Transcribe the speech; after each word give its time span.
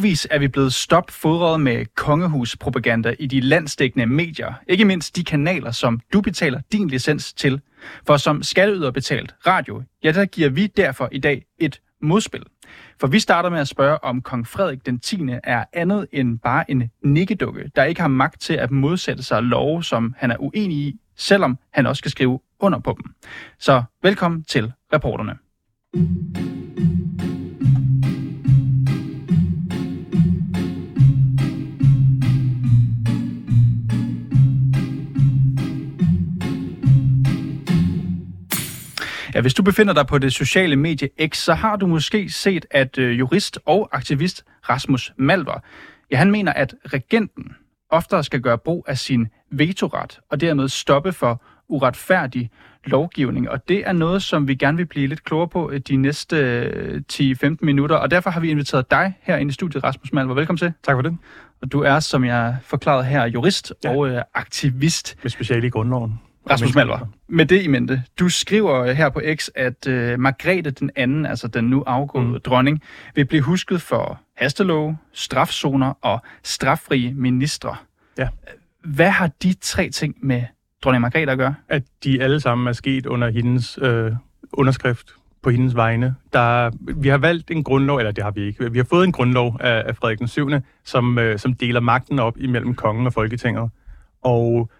Uvis 0.00 0.26
er 0.30 0.38
vi 0.38 0.48
blevet 0.48 0.72
stopfodret 0.72 1.60
med 1.60 1.86
kongehuspropaganda 1.96 3.14
i 3.18 3.26
de 3.26 3.40
landsdækkende 3.40 4.06
medier. 4.06 4.52
Ikke 4.68 4.84
mindst 4.84 5.16
de 5.16 5.24
kanaler, 5.24 5.70
som 5.70 6.00
du 6.12 6.20
betaler 6.20 6.60
din 6.72 6.88
licens 6.88 7.32
til. 7.32 7.60
For 8.06 8.16
som 8.16 8.42
skatteyder 8.42 8.90
betalt 8.90 9.34
radio, 9.46 9.82
ja, 10.04 10.12
der 10.12 10.24
giver 10.24 10.48
vi 10.48 10.66
derfor 10.66 11.08
i 11.12 11.18
dag 11.18 11.44
et 11.58 11.80
modspil. 12.02 12.42
For 13.00 13.06
vi 13.06 13.18
starter 13.18 13.50
med 13.50 13.58
at 13.58 13.68
spørge, 13.68 14.04
om 14.04 14.22
kong 14.22 14.46
Frederik 14.46 14.86
den 14.86 15.00
10. 15.00 15.20
er 15.44 15.64
andet 15.72 16.06
end 16.12 16.38
bare 16.38 16.70
en 16.70 16.90
nikkedukke, 17.04 17.70
der 17.76 17.84
ikke 17.84 18.00
har 18.00 18.08
magt 18.08 18.40
til 18.40 18.54
at 18.54 18.70
modsætte 18.70 19.22
sig 19.22 19.42
love, 19.42 19.84
som 19.84 20.14
han 20.18 20.30
er 20.30 20.36
uenig 20.38 20.76
i, 20.76 21.00
selvom 21.16 21.58
han 21.72 21.86
også 21.86 21.98
skal 21.98 22.10
skrive 22.10 22.40
under 22.60 22.78
på 22.78 22.98
dem. 23.02 23.14
Så 23.58 23.82
velkommen 24.02 24.44
til 24.44 24.72
reporterne. 24.92 25.36
Ja, 39.34 39.40
hvis 39.40 39.54
du 39.54 39.62
befinder 39.62 39.94
dig 39.94 40.06
på 40.06 40.18
det 40.18 40.32
sociale 40.32 40.76
medie 40.76 41.08
X, 41.28 41.36
så 41.36 41.54
har 41.54 41.76
du 41.76 41.86
måske 41.86 42.30
set, 42.30 42.66
at 42.70 42.98
øh, 42.98 43.18
jurist 43.18 43.58
og 43.66 43.88
aktivist 43.92 44.44
Rasmus 44.68 45.12
Malver, 45.16 45.58
ja, 46.10 46.16
han 46.16 46.30
mener, 46.30 46.52
at 46.52 46.74
regenten 46.86 47.54
oftere 47.90 48.24
skal 48.24 48.40
gøre 48.40 48.58
brug 48.58 48.84
af 48.88 48.98
sin 48.98 49.28
vetoret, 49.50 50.20
og 50.30 50.40
dermed 50.40 50.68
stoppe 50.68 51.12
for 51.12 51.42
uretfærdig 51.68 52.50
lovgivning. 52.84 53.50
Og 53.50 53.68
det 53.68 53.88
er 53.88 53.92
noget, 53.92 54.22
som 54.22 54.48
vi 54.48 54.54
gerne 54.54 54.76
vil 54.76 54.86
blive 54.86 55.06
lidt 55.06 55.24
klogere 55.24 55.48
på 55.48 55.72
de 55.88 55.96
næste 55.96 57.02
10-15 57.12 57.56
minutter. 57.62 57.96
Og 57.96 58.10
derfor 58.10 58.30
har 58.30 58.40
vi 58.40 58.50
inviteret 58.50 58.90
dig 58.90 59.14
her 59.22 59.36
ind 59.36 59.50
i 59.50 59.54
studiet, 59.54 59.84
Rasmus 59.84 60.12
Malver. 60.12 60.34
Velkommen 60.34 60.58
til. 60.58 60.72
Tak 60.82 60.96
for 60.96 61.02
det. 61.02 61.16
Og 61.62 61.72
du 61.72 61.80
er, 61.80 62.00
som 62.00 62.24
jeg 62.24 62.56
forklarede 62.62 63.04
her, 63.04 63.24
jurist 63.24 63.72
ja. 63.84 63.96
og 63.96 64.08
øh, 64.08 64.22
aktivist. 64.34 65.16
Med 65.22 65.30
speciale 65.30 65.66
i 65.66 65.70
grundloven. 65.70 66.20
Rasmus 66.50 66.74
Malver, 66.74 66.98
med 67.28 67.46
det 67.46 67.62
i 67.62 67.66
mente. 67.66 68.02
Du 68.18 68.28
skriver 68.28 68.92
her 68.92 69.08
på 69.08 69.20
X, 69.34 69.48
at 69.54 69.86
uh, 69.86 70.20
Margrethe 70.20 70.70
den 70.70 70.90
anden, 70.96 71.26
altså 71.26 71.48
den 71.48 71.64
nu 71.64 71.82
afgåede 71.86 72.28
mm. 72.28 72.40
dronning, 72.40 72.82
vil 73.14 73.24
blive 73.24 73.42
husket 73.42 73.82
for 73.82 74.20
hastelov, 74.36 74.96
strafzoner 75.12 75.92
og 76.00 76.20
straffrie 76.42 77.14
ministre. 77.14 77.76
Ja. 78.18 78.28
Hvad 78.84 79.10
har 79.10 79.30
de 79.42 79.54
tre 79.60 79.90
ting 79.90 80.16
med 80.22 80.42
dronning 80.84 81.00
Margrethe 81.00 81.32
at 81.32 81.38
gøre? 81.38 81.54
At 81.68 81.82
de 82.04 82.22
alle 82.22 82.40
sammen 82.40 82.66
er 82.66 82.72
sket 82.72 83.06
under 83.06 83.30
hendes 83.30 83.78
øh, 83.82 84.12
underskrift 84.52 85.10
på 85.42 85.50
hendes 85.50 85.74
vegne. 85.74 86.14
Der, 86.32 86.70
vi 86.96 87.08
har 87.08 87.18
valgt 87.18 87.50
en 87.50 87.64
grundlov, 87.64 87.98
eller 87.98 88.12
det 88.12 88.24
har 88.24 88.30
vi 88.30 88.40
ikke. 88.40 88.72
Vi 88.72 88.78
har 88.78 88.84
fået 88.84 89.04
en 89.04 89.12
grundlov 89.12 89.56
af, 89.60 89.82
af 89.86 89.96
Frederik 89.96 90.18
den 90.18 90.28
7., 90.28 90.50
som, 90.84 91.18
øh, 91.18 91.38
som 91.38 91.54
deler 91.54 91.80
magten 91.80 92.18
op 92.18 92.38
imellem 92.38 92.74
kongen 92.74 93.06
og 93.06 93.12
Folketinget. 93.12 93.70
Og 94.22 94.70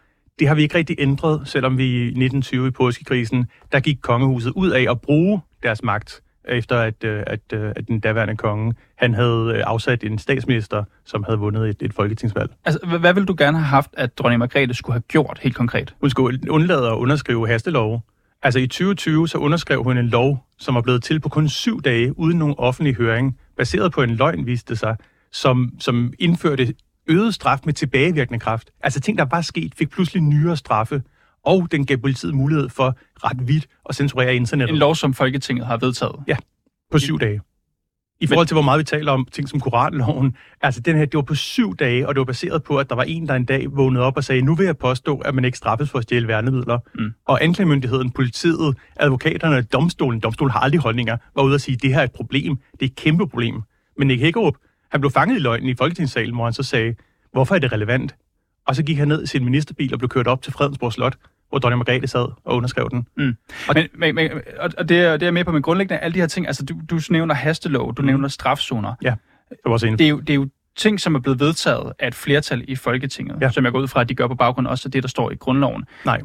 det 0.40 0.48
har 0.48 0.54
vi 0.54 0.62
ikke 0.62 0.74
rigtig 0.74 0.96
ændret, 0.98 1.40
selvom 1.44 1.78
vi 1.78 1.84
i 1.84 2.06
1920 2.06 2.68
i 2.68 2.70
påskekrisen, 2.70 3.46
der 3.72 3.80
gik 3.80 3.98
kongehuset 4.02 4.52
ud 4.56 4.70
af 4.70 4.86
at 4.90 5.00
bruge 5.00 5.40
deres 5.62 5.82
magt, 5.82 6.22
efter 6.48 6.76
at, 6.76 7.04
øh, 7.04 7.22
at, 7.26 7.40
øh, 7.52 7.72
at 7.76 7.88
den 7.88 8.00
daværende 8.00 8.36
konge, 8.36 8.74
han 8.96 9.14
havde 9.14 9.52
øh, 9.56 9.62
afsat 9.66 10.04
en 10.04 10.18
statsminister, 10.18 10.84
som 11.04 11.24
havde 11.24 11.38
vundet 11.38 11.68
et, 11.68 11.76
et 11.80 11.94
folketingsvalg. 11.94 12.50
Altså, 12.64 12.98
hvad 13.00 13.14
ville 13.14 13.26
du 13.26 13.34
gerne 13.38 13.58
have 13.58 13.66
haft, 13.66 13.90
at 13.92 14.18
dronning 14.18 14.38
Margrethe 14.38 14.74
skulle 14.74 14.94
have 14.94 15.02
gjort 15.08 15.38
helt 15.42 15.54
konkret? 15.56 15.94
Hun 16.00 16.10
skulle 16.10 16.50
undlade 16.50 16.86
at 16.86 16.94
underskrive 16.94 17.48
hastelov. 17.48 18.02
Altså 18.42 18.58
i 18.58 18.66
2020, 18.66 19.28
så 19.28 19.38
underskrev 19.38 19.82
hun 19.82 19.98
en 19.98 20.06
lov, 20.06 20.46
som 20.58 20.74
var 20.74 20.80
blevet 20.80 21.02
til 21.02 21.20
på 21.20 21.28
kun 21.28 21.48
syv 21.48 21.82
dage, 21.82 22.18
uden 22.18 22.38
nogen 22.38 22.54
offentlig 22.58 22.94
høring, 22.94 23.38
baseret 23.56 23.92
på 23.92 24.02
en 24.02 24.10
løgn, 24.10 24.46
viste 24.46 24.76
sig, 24.76 24.96
som, 25.32 25.72
som 25.78 26.12
indførte 26.18 26.74
øget 27.10 27.34
straf 27.34 27.58
med 27.64 27.72
tilbagevirkende 27.72 28.38
kraft. 28.38 28.70
Altså 28.80 29.00
ting, 29.00 29.18
der 29.18 29.26
var 29.30 29.40
sket, 29.40 29.74
fik 29.74 29.90
pludselig 29.90 30.22
nyere 30.22 30.56
straffe, 30.56 31.02
og 31.44 31.68
den 31.72 31.86
gav 31.86 31.96
politiet 31.96 32.34
mulighed 32.34 32.68
for 32.68 32.96
ret 33.24 33.48
vidt 33.48 33.66
at 33.88 33.94
censurere 33.94 34.36
internettet. 34.36 34.72
En 34.72 34.78
lov, 34.78 34.94
som 34.94 35.14
Folketinget 35.14 35.66
har 35.66 35.76
vedtaget? 35.76 36.16
Ja, 36.26 36.36
på 36.90 36.98
syv 36.98 37.18
dage. 37.18 37.40
I 38.22 38.26
forhold 38.26 38.46
til, 38.46 38.54
hvor 38.54 38.62
meget 38.62 38.78
vi 38.78 38.84
taler 38.84 39.12
om 39.12 39.26
ting 39.32 39.48
som 39.48 39.60
koranloven, 39.60 40.36
altså 40.60 40.80
den 40.80 40.96
her, 40.96 41.04
det 41.04 41.14
var 41.14 41.22
på 41.22 41.34
syv 41.34 41.76
dage, 41.76 42.08
og 42.08 42.14
det 42.14 42.20
var 42.20 42.24
baseret 42.24 42.62
på, 42.62 42.76
at 42.76 42.88
der 42.88 42.96
var 42.96 43.02
en, 43.02 43.28
der 43.28 43.34
en 43.34 43.44
dag 43.44 43.66
vågnede 43.76 44.04
op 44.04 44.16
og 44.16 44.24
sagde, 44.24 44.42
nu 44.42 44.54
vil 44.54 44.66
jeg 44.66 44.78
påstå, 44.78 45.18
at 45.18 45.34
man 45.34 45.44
ikke 45.44 45.58
straffes 45.58 45.90
for 45.90 45.98
at 45.98 46.02
stjæle 46.02 46.28
værnemidler. 46.28 46.78
Mm. 46.94 47.12
Og 47.26 47.44
anklagemyndigheden, 47.44 48.10
politiet, 48.10 48.76
advokaterne, 48.96 49.62
domstolen, 49.62 50.20
domstolen 50.20 50.50
har 50.50 50.60
aldrig 50.60 50.80
holdninger, 50.80 51.16
var 51.34 51.42
ude 51.42 51.54
og 51.54 51.60
sige, 51.60 51.74
at 51.74 51.82
det 51.82 51.90
her 51.90 52.00
er 52.00 52.04
et 52.04 52.12
problem, 52.12 52.56
det 52.72 52.82
er 52.82 52.86
et 52.86 52.96
kæmpe 52.96 53.28
problem. 53.28 53.62
Men 53.98 54.08
Nick 54.08 54.20
Hækkerup, 54.20 54.54
han 54.90 55.00
blev 55.00 55.10
fanget 55.10 55.36
i 55.36 55.38
løgnen 55.38 55.68
i 55.68 55.74
Folketingssalen, 55.74 56.34
hvor 56.34 56.44
han 56.44 56.52
så 56.52 56.62
sagde, 56.62 56.94
hvorfor 57.32 57.54
er 57.54 57.58
det 57.58 57.72
relevant? 57.72 58.14
Og 58.66 58.76
så 58.76 58.82
gik 58.82 58.98
han 58.98 59.08
ned 59.08 59.22
i 59.22 59.26
sin 59.26 59.44
ministerbil 59.44 59.92
og 59.92 59.98
blev 59.98 60.08
kørt 60.08 60.26
op 60.26 60.42
til 60.42 60.52
Fredensborg 60.52 60.92
Slot, 60.92 61.16
hvor 61.48 61.58
dronning 61.58 61.78
Margrethe 61.78 62.06
sad 62.06 62.28
og 62.44 62.56
underskrev 62.56 62.90
den. 62.90 63.06
Mm. 63.16 63.36
Og, 63.68 63.74
men, 63.74 63.88
men, 63.94 64.14
men, 64.14 64.30
og 64.78 64.88
det, 64.88 65.00
er, 65.00 65.16
det 65.16 65.28
er 65.28 65.30
med 65.30 65.44
på, 65.44 65.52
men 65.52 65.62
grundlæggende 65.62 65.98
alle 65.98 66.14
de 66.14 66.20
her 66.20 66.26
ting, 66.26 66.46
altså 66.46 66.64
du, 66.64 66.74
du 66.90 67.00
nævner 67.10 67.34
hastelov, 67.34 67.94
du 67.94 68.02
mm. 68.02 68.06
nævner 68.06 68.28
strafzoner. 68.28 68.94
Ja, 69.02 69.14
det 69.50 69.58
var 69.64 69.72
også 69.72 69.86
en. 69.86 69.98
Det 69.98 70.04
er, 70.04 70.08
jo, 70.08 70.20
det 70.20 70.30
er 70.30 70.34
jo 70.34 70.48
ting, 70.76 71.00
som 71.00 71.14
er 71.14 71.18
blevet 71.20 71.40
vedtaget 71.40 71.92
af 71.98 72.08
et 72.08 72.14
flertal 72.14 72.64
i 72.68 72.76
Folketinget, 72.76 73.36
ja. 73.40 73.50
som 73.50 73.64
jeg 73.64 73.72
går 73.72 73.80
ud 73.80 73.88
fra, 73.88 74.00
at 74.00 74.08
de 74.08 74.14
gør 74.14 74.26
på 74.26 74.34
baggrund 74.34 74.66
også 74.66 74.88
af 74.88 74.92
det, 74.92 75.02
der 75.02 75.08
står 75.08 75.30
i 75.30 75.34
grundloven. 75.34 75.84
Nej, 76.04 76.20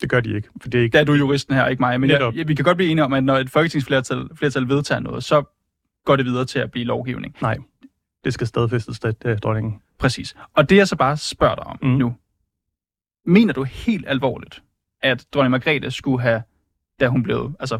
det 0.00 0.10
gør 0.10 0.20
de 0.20 0.36
ikke. 0.36 0.48
For 0.62 0.68
det 0.68 0.78
er 0.78 0.82
ikke... 0.82 0.92
Der 0.92 1.00
er 1.00 1.04
du 1.04 1.12
juristen 1.12 1.54
her, 1.54 1.66
ikke 1.66 1.80
mig. 1.80 2.00
Men 2.00 2.10
jeg, 2.10 2.32
jeg, 2.34 2.48
vi 2.48 2.54
kan 2.54 2.64
godt 2.64 2.76
blive 2.76 2.90
enige 2.90 3.04
om, 3.04 3.12
at 3.12 3.24
når 3.24 3.36
et 3.36 3.50
folketingsflertal 3.50 4.28
flertal 4.34 4.68
vedtager 4.68 5.00
noget, 5.00 5.24
så 5.24 5.57
går 6.04 6.16
det 6.16 6.26
videre 6.26 6.44
til 6.44 6.58
at 6.58 6.70
blive 6.70 6.84
lovgivning. 6.84 7.36
Nej, 7.42 7.58
det 8.24 8.34
skal 8.34 8.46
stadfæstes, 8.46 9.00
det, 9.00 9.22
det 9.22 9.42
dronningen. 9.42 9.80
Præcis. 9.98 10.36
Og 10.54 10.70
det 10.70 10.76
jeg 10.76 10.88
så 10.88 10.96
bare 10.96 11.16
spørger 11.16 11.54
dig 11.54 11.64
om 11.64 11.78
mm. 11.82 11.88
nu, 11.88 12.14
mener 13.26 13.52
du 13.52 13.62
helt 13.62 14.04
alvorligt, 14.08 14.62
at 15.02 15.26
dronning 15.34 15.50
Margrethe 15.50 15.90
skulle 15.90 16.22
have, 16.22 16.42
da 17.00 17.08
hun 17.08 17.22
blev, 17.22 17.52
altså 17.60 17.78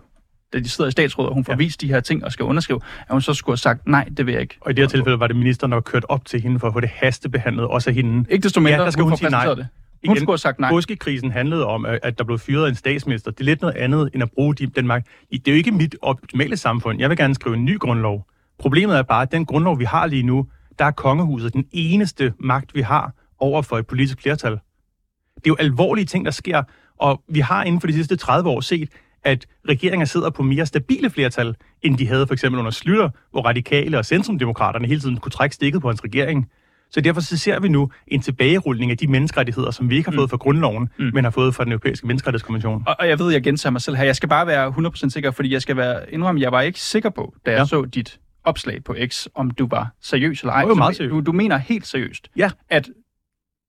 da 0.53 0.59
de 0.59 0.69
sidder 0.69 0.89
i 0.89 0.91
statsrådet, 0.91 1.29
og 1.29 1.35
hun 1.35 1.45
får 1.45 1.53
ja. 1.53 1.57
vist 1.57 1.81
de 1.81 1.89
her 1.89 2.01
ting 2.01 2.25
og 2.25 2.33
skal 2.33 2.45
underskrive, 2.45 2.81
at 3.01 3.11
hun 3.11 3.23
så 3.23 3.35
skulle 3.35 3.55
have 3.55 3.59
sagt, 3.59 3.87
nej, 3.87 4.09
det 4.17 4.27
vil 4.27 4.33
jeg 4.33 4.43
ikke. 4.43 4.59
Og 4.61 4.71
i 4.71 4.75
det 4.75 4.83
her 4.83 4.89
tilfælde 4.89 5.21
var 5.21 5.27
det 5.27 5.37
ministeren, 5.37 5.73
der 5.73 5.77
var 5.77 5.83
kørt 5.83 6.05
op 6.09 6.25
til 6.25 6.41
hende 6.41 6.59
for 6.59 6.67
at 6.67 6.73
få 6.73 6.81
det 6.81 6.89
hastebehandlet, 6.89 7.67
også 7.67 7.91
af 7.91 7.95
hende. 7.95 8.27
Ikke 8.31 8.43
desto 8.43 8.61
mindre, 8.61 8.79
ja, 8.79 8.85
der 8.85 8.91
skal 8.91 9.03
hun, 9.03 9.11
hun 9.11 9.19
sige 9.19 9.31
nej. 9.31 9.55
Det. 9.55 9.69
Hun 10.07 10.17
Igen, 10.17 10.17
skulle 10.17 10.33
have 10.33 10.39
sagt 10.39 10.59
nej. 10.59 10.71
Påskekrisen 10.71 11.31
handlede 11.31 11.67
om, 11.67 11.87
at 11.87 12.19
der 12.19 12.25
blev 12.25 12.39
fyret 12.39 12.69
en 12.69 12.75
statsminister. 12.75 13.31
Det 13.31 13.41
er 13.41 13.45
lidt 13.45 13.61
noget 13.61 13.75
andet, 13.75 14.11
end 14.15 14.23
at 14.23 14.31
bruge 14.31 14.55
den 14.55 14.87
magt. 14.87 15.07
Det 15.31 15.49
er 15.49 15.53
jo 15.53 15.57
ikke 15.57 15.73
mit 15.73 15.97
optimale 16.03 16.57
samfund. 16.57 17.01
Jeg 17.01 17.09
vil 17.11 17.17
gerne 17.17 17.35
skrive 17.35 17.57
en 17.57 17.65
ny 17.65 17.79
grundlov. 17.79 18.27
Problemet 18.59 18.99
er 18.99 19.03
bare, 19.03 19.23
at 19.23 19.33
den 19.33 19.47
grundlov, 19.47 19.79
vi 19.79 19.85
har 19.85 20.07
lige 20.07 20.23
nu, 20.23 20.47
der 20.79 20.85
er 20.85 20.91
kongehuset 20.91 21.53
den 21.53 21.65
eneste 21.73 22.33
magt, 22.41 22.75
vi 22.75 22.81
har 22.81 23.13
over 23.39 23.63
for 23.63 23.79
et 23.79 23.87
politisk 23.87 24.23
flertal. 24.23 24.53
Det 24.53 25.47
er 25.47 25.49
jo 25.49 25.57
alvorlige 25.59 26.05
ting, 26.05 26.25
der 26.25 26.31
sker, 26.31 26.63
og 26.99 27.23
vi 27.29 27.41
har 27.41 27.65
inden 27.65 27.81
for 27.81 27.87
de 27.87 27.93
sidste 27.93 28.17
30 28.17 28.51
år 28.51 28.61
set, 28.61 28.89
at 29.25 29.47
regeringer 29.69 30.07
sidder 30.07 30.31
på 30.31 30.43
mere 30.43 30.67
stabile 30.67 31.11
flertal, 31.11 31.55
end 31.83 31.99
de 31.99 32.07
havde 32.09 32.27
for 32.27 32.35
eksempel 32.35 32.59
under 32.59 32.71
Slytter, 32.71 33.09
hvor 33.31 33.43
radikale 33.43 33.99
og 33.99 34.05
centrumdemokraterne 34.05 34.87
hele 34.87 35.01
tiden 35.01 35.17
kunne 35.17 35.33
trække 35.33 35.55
stikket 35.55 35.83
på 35.83 35.89
hans 35.89 36.05
regering. 36.05 36.49
Så 36.91 37.01
derfor 37.01 37.21
så 37.21 37.37
ser 37.37 37.61
vi 37.61 37.69
nu 37.69 37.91
en 38.07 38.23
tilbagerulning 38.23 38.91
af 38.91 38.99
de 38.99 39.07
menneskerettigheder, 39.07 39.71
som 39.71 39.91
vi 39.91 39.97
ikke 39.97 40.11
har 40.11 40.17
fået 40.17 40.27
mm. 40.27 40.31
fra 40.31 40.37
grundloven, 40.37 40.89
mm. 40.99 41.11
men 41.15 41.25
har 41.25 41.31
fået 41.31 41.55
fra 41.55 41.65
den 41.65 41.73
europæiske 41.73 42.07
menneskerettighedskonvention. 42.07 42.83
Og, 42.87 42.97
og 42.99 43.09
jeg 43.09 43.19
ved, 43.19 43.33
jeg 43.33 43.43
gentager 43.43 43.71
mig 43.71 43.81
selv 43.81 43.97
her. 43.97 44.05
Jeg 44.05 44.17
skal 44.17 44.29
bare 44.29 44.47
være 44.47 44.69
100% 44.69 45.11
sikker, 45.11 45.31
fordi 45.31 45.53
jeg 45.53 45.63
skal 45.63 45.77
være 45.77 46.13
indrømme, 46.13 46.41
jeg 46.41 46.53
var 46.53 46.61
ikke 46.61 46.81
sikker 46.81 47.11
på, 47.11 47.35
da 47.47 47.51
jeg 47.51 47.59
ja. 47.59 47.65
så 47.65 47.85
dit 47.85 48.21
opslag 48.45 48.85
på 48.85 48.97
X, 49.07 49.27
om 49.35 49.51
du 49.51 49.67
var 49.71 49.89
seriøs 50.01 50.41
eller 50.41 50.53
ej. 50.53 50.61
Det 50.61 50.69
var 50.69 50.75
meget 50.75 50.97
seriøst. 50.97 51.13
Du, 51.13 51.21
du 51.21 51.33
mener 51.33 51.57
helt 51.57 51.87
seriøst, 51.87 52.29
ja. 52.37 52.51
at 52.69 52.89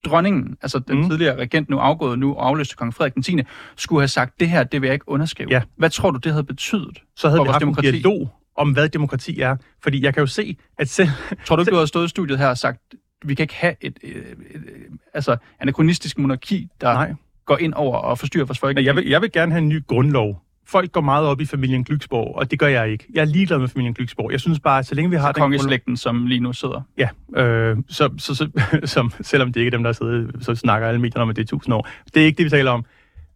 dronningen, 0.05 0.57
altså 0.61 0.79
den 0.79 0.97
mm. 0.97 1.09
tidligere 1.09 1.37
regent, 1.37 1.69
nu 1.69 1.77
afgået 1.77 2.19
nu 2.19 2.35
og 2.35 2.47
afløste 2.47 2.75
kong 2.75 2.93
Frederik 2.93 3.13
den 3.13 3.23
10., 3.23 3.37
skulle 3.75 4.01
have 4.01 4.07
sagt, 4.07 4.39
det 4.39 4.49
her, 4.49 4.63
det 4.63 4.81
vil 4.81 4.87
jeg 4.87 4.93
ikke 4.93 5.09
underskrive. 5.09 5.49
Ja. 5.51 5.61
Hvad 5.77 5.89
tror 5.89 6.11
du, 6.11 6.19
det 6.19 6.31
havde 6.31 6.43
betydet 6.43 7.01
Så 7.15 7.29
havde 7.29 7.41
vi 7.41 7.47
haft 7.47 7.61
demokrati? 7.61 7.87
en 7.87 7.93
dialog 7.93 8.29
om, 8.55 8.71
hvad 8.71 8.89
demokrati 8.89 9.39
er. 9.39 9.55
Fordi 9.83 10.03
jeg 10.03 10.13
kan 10.13 10.21
jo 10.21 10.27
se, 10.27 10.57
at 10.77 10.89
selv... 10.89 11.09
Tror 11.45 11.55
du 11.55 11.61
ikke, 11.61 11.71
du 11.75 11.75
havde 11.75 11.87
stået 11.87 12.05
i 12.05 12.09
studiet 12.09 12.39
her 12.39 12.47
og 12.47 12.57
sagt, 12.57 12.79
vi 13.25 13.35
kan 13.35 13.43
ikke 13.43 13.55
have 13.55 13.75
et, 13.81 13.99
et, 14.03 14.15
et, 14.17 14.35
et 14.55 14.99
altså, 15.13 15.37
anachronistisk 15.59 16.17
monarki, 16.17 16.67
der 16.81 16.93
Nej. 16.93 17.13
går 17.45 17.57
ind 17.57 17.73
over 17.73 17.97
og 17.97 18.19
forstyrrer 18.19 18.45
vores 18.45 18.59
folk? 18.59 18.85
Jeg 18.85 18.95
vil, 18.95 19.07
jeg 19.07 19.21
vil 19.21 19.31
gerne 19.31 19.51
have 19.51 19.61
en 19.61 19.69
ny 19.69 19.87
grundlov, 19.87 20.41
folk 20.69 20.91
går 20.91 21.01
meget 21.01 21.25
op 21.25 21.41
i 21.41 21.45
familien 21.45 21.83
Glyksborg, 21.83 22.35
og 22.35 22.51
det 22.51 22.59
gør 22.59 22.67
jeg 22.67 22.89
ikke. 22.89 23.05
Jeg 23.13 23.21
er 23.21 23.25
ligeglad 23.25 23.59
med 23.59 23.67
familien 23.67 23.93
Glyksborg. 23.93 24.31
Jeg 24.31 24.39
synes 24.39 24.59
bare, 24.59 24.79
at 24.79 24.85
så 24.85 24.95
længe 24.95 25.09
vi 25.09 25.15
har... 25.15 25.27
Så 25.27 25.33
kongeslægten, 25.33 25.97
som 25.97 26.25
lige 26.25 26.39
nu 26.39 26.53
sidder. 26.53 26.81
Ja, 26.97 27.09
øh, 27.41 27.77
så, 27.87 28.09
så, 28.17 28.35
så, 28.35 28.49
som, 28.93 29.11
selvom 29.21 29.53
det 29.53 29.59
ikke 29.59 29.67
er 29.67 29.71
dem, 29.71 29.83
der 29.83 29.91
sidder, 29.91 30.27
så 30.41 30.55
snakker 30.55 30.87
alle 30.87 31.01
medierne 31.01 31.23
om, 31.23 31.29
at 31.29 31.35
det 31.35 31.41
er 31.41 31.47
tusind 31.47 31.73
år. 31.73 31.87
Det 32.13 32.21
er 32.21 32.25
ikke 32.25 32.37
det, 32.37 32.45
vi 32.45 32.49
taler 32.49 32.71
om. 32.71 32.85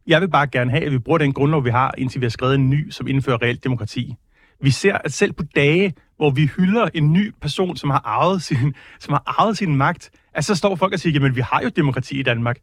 Jeg 0.07 0.21
vil 0.21 0.29
bare 0.29 0.47
gerne 0.47 0.71
have, 0.71 0.83
at 0.83 0.91
vi 0.91 0.99
bruger 0.99 1.17
den 1.17 1.33
grundlov, 1.33 1.65
vi 1.65 1.69
har, 1.69 1.93
indtil 1.97 2.21
vi 2.21 2.25
har 2.25 2.29
skrevet 2.29 2.55
en 2.55 2.69
ny, 2.69 2.89
som 2.89 3.07
indfører 3.07 3.41
reelt 3.41 3.63
demokrati. 3.63 4.15
Vi 4.61 4.71
ser, 4.71 4.97
at 4.97 5.13
selv 5.13 5.33
på 5.33 5.43
dage, 5.55 5.93
hvor 6.17 6.29
vi 6.29 6.49
hylder 6.57 6.89
en 6.93 7.13
ny 7.13 7.33
person, 7.41 7.77
som 7.77 7.89
har 7.89 8.01
arvet 8.05 8.43
sin, 8.43 8.73
som 8.99 9.13
har 9.13 9.23
arvet 9.39 9.57
sin 9.57 9.75
magt, 9.75 10.11
at 10.33 10.45
så 10.45 10.55
står 10.55 10.75
folk 10.75 10.93
og 10.93 10.99
siger, 10.99 11.13
jamen 11.13 11.35
vi 11.35 11.41
har 11.41 11.61
jo 11.63 11.69
demokrati 11.69 12.19
i 12.19 12.23
Danmark. 12.23 12.57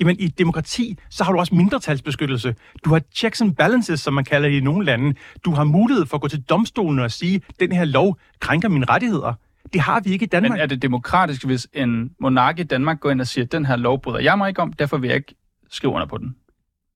Jamen, 0.00 0.16
i 0.20 0.24
et 0.24 0.38
demokrati, 0.38 0.98
så 1.10 1.24
har 1.24 1.32
du 1.32 1.38
også 1.38 1.54
mindretalsbeskyttelse. 1.54 2.54
Du 2.84 2.90
har 2.90 3.02
checks 3.14 3.40
and 3.40 3.56
balances, 3.56 4.00
som 4.00 4.14
man 4.14 4.24
kalder 4.24 4.48
det 4.48 4.56
i 4.56 4.60
nogle 4.60 4.84
lande. 4.84 5.14
Du 5.44 5.50
har 5.50 5.64
mulighed 5.64 6.06
for 6.06 6.16
at 6.16 6.20
gå 6.20 6.28
til 6.28 6.42
domstolen 6.42 6.98
og 6.98 7.10
sige, 7.10 7.42
den 7.60 7.72
her 7.72 7.84
lov 7.84 8.18
krænker 8.40 8.68
mine 8.68 8.86
rettigheder. 8.86 9.34
Det 9.72 9.80
har 9.80 10.00
vi 10.00 10.10
ikke 10.10 10.22
i 10.22 10.26
Danmark. 10.26 10.50
Men 10.50 10.60
er 10.60 10.66
det 10.66 10.82
demokratisk, 10.82 11.44
hvis 11.44 11.68
en 11.72 12.10
monark 12.20 12.58
i 12.58 12.62
Danmark 12.62 13.00
går 13.00 13.10
ind 13.10 13.20
og 13.20 13.26
siger, 13.26 13.44
den 13.44 13.66
her 13.66 13.76
lov 13.76 14.02
bryder 14.02 14.18
jeg 14.20 14.38
mig 14.38 14.48
ikke 14.48 14.62
om, 14.62 14.72
derfor 14.72 14.96
vil 14.98 15.08
jeg 15.08 15.16
ikke 15.16 15.34
skrive 15.70 15.92
under 15.92 16.06
på 16.06 16.18
den? 16.18 16.36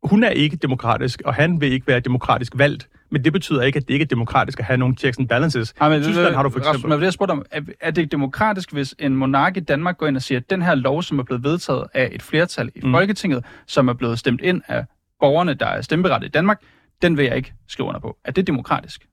Hun 0.03 0.25
er 0.25 0.31
ikke 0.31 0.57
demokratisk, 0.57 1.23
og 1.25 1.35
han 1.35 1.61
vil 1.61 1.73
ikke 1.73 1.87
være 1.87 2.01
demokratisk 2.01 2.53
valgt. 2.57 2.89
Men 3.11 3.25
det 3.25 3.33
betyder 3.33 3.63
ikke, 3.63 3.77
at 3.77 3.89
det 3.89 3.95
ikke 3.95 4.03
er 4.03 4.07
demokratisk 4.07 4.59
at 4.59 4.65
have 4.65 4.77
nogle 4.77 4.95
checks 4.95 5.19
and 5.19 5.29
balances. 5.29 5.75
Ja, 5.81 5.89
men, 5.89 6.03
Tyskland 6.03 6.35
har 6.35 6.43
du 6.43 6.51
for 6.51 6.59
eksempel... 6.59 6.91
Rasmus, 6.91 7.05
jeg 7.05 7.13
spurgte 7.13 7.33
om, 7.33 7.45
er, 7.51 7.61
er 7.81 7.91
det 7.91 8.13
demokratisk, 8.13 8.73
hvis 8.73 8.95
en 8.99 9.17
monark 9.17 9.57
i 9.57 9.61
Danmark 9.61 9.99
går 9.99 10.07
ind 10.07 10.17
og 10.17 10.23
siger, 10.23 10.39
at 10.39 10.51
den 10.51 10.63
her 10.63 10.75
lov, 10.75 11.03
som 11.03 11.19
er 11.19 11.23
blevet 11.23 11.45
vedtaget 11.45 11.85
af 11.95 12.09
et 12.13 12.23
flertal 12.23 12.71
i 12.75 12.81
mm. 12.83 12.93
Folketinget, 12.93 13.45
som 13.67 13.89
er 13.89 13.93
blevet 13.93 14.19
stemt 14.19 14.41
ind 14.41 14.63
af 14.69 14.85
borgerne, 15.21 15.55
der 15.55 15.67
er 15.67 15.81
stemmeberettet 15.81 16.29
i 16.29 16.31
Danmark, 16.31 16.61
den 17.03 17.17
vil 17.17 17.25
jeg 17.25 17.37
ikke 17.37 17.53
skrive 17.69 17.89
under 17.89 18.01
på. 18.01 18.17
Er 18.25 18.33
det 18.33 18.47
demokratisk? 18.47 19.07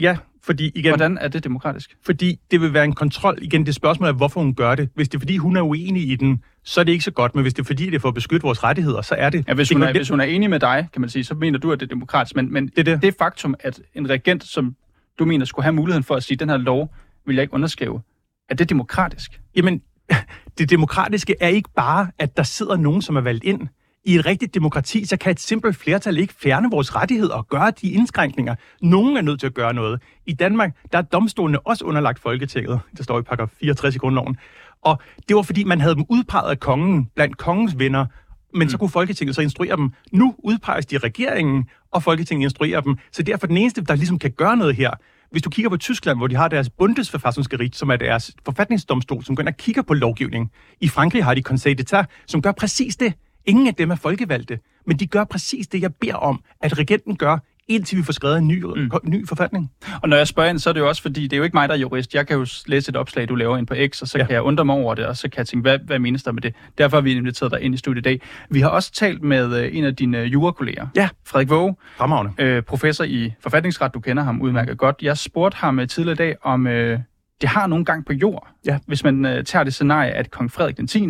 Ja, 0.00 0.16
fordi 0.42 0.72
igen... 0.74 0.90
Hvordan 0.90 1.18
er 1.18 1.28
det 1.28 1.44
demokratisk? 1.44 1.96
Fordi 2.06 2.38
det 2.50 2.60
vil 2.60 2.72
være 2.72 2.84
en 2.84 2.92
kontrol. 2.92 3.38
Igen, 3.42 3.66
det 3.66 3.74
spørgsmål 3.74 4.08
er, 4.08 4.12
hvorfor 4.12 4.40
hun 4.40 4.54
gør 4.54 4.74
det. 4.74 4.88
Hvis 4.94 5.08
det 5.08 5.14
er, 5.14 5.18
fordi 5.18 5.36
hun 5.36 5.56
er 5.56 5.62
uenig 5.62 6.10
i 6.10 6.16
den, 6.16 6.42
så 6.64 6.80
er 6.80 6.84
det 6.84 6.92
ikke 6.92 7.04
så 7.04 7.10
godt. 7.10 7.34
Men 7.34 7.42
hvis 7.42 7.54
det 7.54 7.62
er, 7.62 7.66
fordi 7.66 7.86
det 7.86 7.94
er 7.94 7.98
for 7.98 8.08
at 8.08 8.14
beskytte 8.14 8.44
vores 8.44 8.64
rettigheder, 8.64 9.02
så 9.02 9.14
er 9.14 9.30
det... 9.30 9.44
Ja, 9.48 9.54
hvis, 9.54 9.70
hun 9.70 9.82
er, 9.82 9.92
hvis 9.92 10.08
hun 10.08 10.20
er 10.20 10.24
enig 10.24 10.50
med 10.50 10.60
dig, 10.60 10.88
kan 10.92 11.00
man 11.00 11.10
sige, 11.10 11.24
så 11.24 11.34
mener 11.34 11.58
du, 11.58 11.72
at 11.72 11.80
det 11.80 11.86
er 11.86 11.88
demokratisk. 11.88 12.36
Men, 12.36 12.52
men 12.52 12.68
det, 12.76 12.86
det. 12.86 13.02
det 13.02 13.14
faktum, 13.18 13.54
at 13.60 13.80
en 13.94 14.10
regent, 14.10 14.44
som 14.44 14.76
du 15.18 15.24
mener, 15.24 15.44
skulle 15.44 15.64
have 15.64 15.72
muligheden 15.72 16.04
for 16.04 16.14
at 16.14 16.22
sige, 16.22 16.36
den 16.36 16.48
her 16.48 16.56
lov 16.56 16.94
vil 17.26 17.34
jeg 17.34 17.42
ikke 17.42 17.54
underskrive, 17.54 18.00
er 18.48 18.54
det 18.54 18.68
demokratisk? 18.68 19.40
Jamen, 19.56 19.82
det 20.58 20.70
demokratiske 20.70 21.34
er 21.40 21.48
ikke 21.48 21.68
bare, 21.76 22.10
at 22.18 22.36
der 22.36 22.42
sidder 22.42 22.76
nogen, 22.76 23.02
som 23.02 23.16
er 23.16 23.20
valgt 23.20 23.44
ind 23.44 23.68
i 24.04 24.14
et 24.14 24.26
rigtigt 24.26 24.54
demokrati, 24.54 25.04
så 25.04 25.16
kan 25.16 25.30
et 25.30 25.40
simpelt 25.40 25.76
flertal 25.76 26.18
ikke 26.18 26.34
fjerne 26.34 26.70
vores 26.70 26.96
rettigheder 26.96 27.34
og 27.34 27.48
gøre 27.48 27.70
de 27.70 27.90
indskrænkninger. 27.90 28.54
Nogen 28.82 29.16
er 29.16 29.22
nødt 29.22 29.40
til 29.40 29.46
at 29.46 29.54
gøre 29.54 29.74
noget. 29.74 30.02
I 30.26 30.32
Danmark, 30.32 30.76
der 30.92 30.98
er 30.98 31.02
domstolene 31.02 31.66
også 31.66 31.84
underlagt 31.84 32.18
Folketinget. 32.18 32.80
Det 32.96 33.04
står 33.04 33.18
i 33.18 33.22
paragraf 33.22 33.48
64 33.60 33.94
i 33.94 33.98
grundloven. 33.98 34.36
Og 34.82 35.02
det 35.28 35.36
var 35.36 35.42
fordi, 35.42 35.64
man 35.64 35.80
havde 35.80 35.94
dem 35.94 36.04
udpeget 36.08 36.50
af 36.50 36.60
kongen 36.60 37.08
blandt 37.14 37.36
kongens 37.36 37.78
venner, 37.78 38.06
men 38.54 38.66
mm. 38.66 38.68
så 38.68 38.78
kunne 38.78 38.90
Folketinget 38.90 39.36
så 39.36 39.42
instruere 39.42 39.76
dem. 39.76 39.92
Nu 40.12 40.34
udpeges 40.38 40.86
de 40.86 40.98
regeringen, 40.98 41.68
og 41.90 42.02
Folketinget 42.02 42.44
instruerer 42.44 42.80
dem. 42.80 42.96
Så 43.12 43.22
derfor 43.22 43.46
den 43.46 43.56
eneste, 43.56 43.84
der 43.84 43.94
ligesom 43.94 44.18
kan 44.18 44.30
gøre 44.30 44.56
noget 44.56 44.76
her, 44.76 44.90
hvis 45.30 45.42
du 45.42 45.50
kigger 45.50 45.70
på 45.70 45.76
Tyskland, 45.76 46.18
hvor 46.18 46.26
de 46.26 46.36
har 46.36 46.48
deres 46.48 46.70
Bundesverfassungsgericht, 46.70 47.76
som 47.76 47.90
er 47.90 47.96
deres 47.96 48.36
forfatningsdomstol, 48.44 49.24
som 49.24 49.36
går 49.36 49.40
ind 49.40 49.48
og 49.48 49.56
kigger 49.56 49.82
på 49.82 49.94
lovgivning. 49.94 50.50
I 50.80 50.88
Frankrig 50.88 51.24
har 51.24 51.34
de 51.34 51.42
Conseil 51.42 51.80
d'État, 51.80 52.04
som 52.26 52.42
gør 52.42 52.52
præcis 52.52 52.96
det. 52.96 53.14
Ingen 53.46 53.66
af 53.66 53.74
dem 53.74 53.90
er 53.90 53.94
folkevalgte, 53.94 54.58
men 54.86 54.96
de 54.96 55.06
gør 55.06 55.24
præcis 55.24 55.66
det, 55.66 55.82
jeg 55.82 55.94
beder 55.94 56.14
om, 56.14 56.40
at 56.60 56.78
regenten 56.78 57.16
gør, 57.16 57.38
indtil 57.70 57.98
vi 57.98 58.02
får 58.02 58.12
skrevet 58.12 58.38
en 58.38 58.48
ny, 58.48 58.62
mm. 58.62 58.90
ny 59.04 59.28
forfatning. 59.28 59.70
Og 60.02 60.08
når 60.08 60.16
jeg 60.16 60.28
spørger 60.28 60.50
ind, 60.50 60.58
så 60.58 60.68
er 60.68 60.72
det 60.72 60.80
jo 60.80 60.88
også 60.88 61.02
fordi, 61.02 61.22
det 61.22 61.32
er 61.32 61.36
jo 61.36 61.42
ikke 61.42 61.56
mig, 61.56 61.68
der 61.68 61.74
er 61.74 61.78
jurist. 61.78 62.14
Jeg 62.14 62.26
kan 62.26 62.36
jo 62.36 62.46
læse 62.66 62.90
et 62.90 62.96
opslag, 62.96 63.28
du 63.28 63.34
laver 63.34 63.56
ind 63.56 63.66
på 63.66 63.74
X, 63.88 64.02
og 64.02 64.08
så 64.08 64.18
ja. 64.18 64.26
kan 64.26 64.34
jeg 64.34 64.42
undre 64.42 64.64
mig 64.64 64.74
over 64.74 64.94
det, 64.94 65.06
og 65.06 65.16
så 65.16 65.28
kan 65.28 65.38
jeg 65.38 65.46
tænke, 65.46 65.62
hvad, 65.62 65.78
hvad 65.86 65.98
menes 65.98 66.22
der 66.22 66.32
med 66.32 66.42
det? 66.42 66.54
Derfor 66.78 66.96
har 66.96 67.02
vi 67.02 67.12
inviteret 67.12 67.52
dig 67.52 67.60
ind 67.60 67.74
i 67.74 67.78
studiet 67.78 68.00
i 68.00 68.08
dag. 68.08 68.20
Vi 68.50 68.60
har 68.60 68.68
også 68.68 68.92
talt 68.92 69.22
med 69.22 69.62
øh, 69.62 69.76
en 69.76 69.84
af 69.84 69.96
dine 69.96 70.18
jurakolleger, 70.18 70.86
ja. 70.96 71.08
Frederik 71.26 71.50
Våge, 71.50 71.76
Fremragende. 71.96 72.32
Øh, 72.38 72.62
professor 72.62 73.04
i 73.04 73.32
forfatningsret. 73.40 73.94
Du 73.94 74.00
kender 74.00 74.22
ham 74.22 74.42
udmærket 74.42 74.78
godt. 74.78 74.96
Jeg 75.02 75.18
spurgte 75.18 75.56
ham 75.56 75.78
øh, 75.78 75.88
tidligere 75.88 76.12
i 76.12 76.16
dag, 76.16 76.36
om 76.42 76.66
øh, 76.66 76.98
det 77.40 77.48
har 77.48 77.66
nogen 77.66 77.84
gang 77.84 78.06
på 78.06 78.12
jord, 78.12 78.48
ja. 78.66 78.78
hvis 78.86 79.04
man 79.04 79.24
øh, 79.24 79.44
tager 79.44 79.64
det 79.64 79.74
scenarie, 79.74 80.10
at 80.10 80.30
kong 80.30 80.52
Frederik 80.52 80.76
den 80.76 80.86
10 80.86 81.06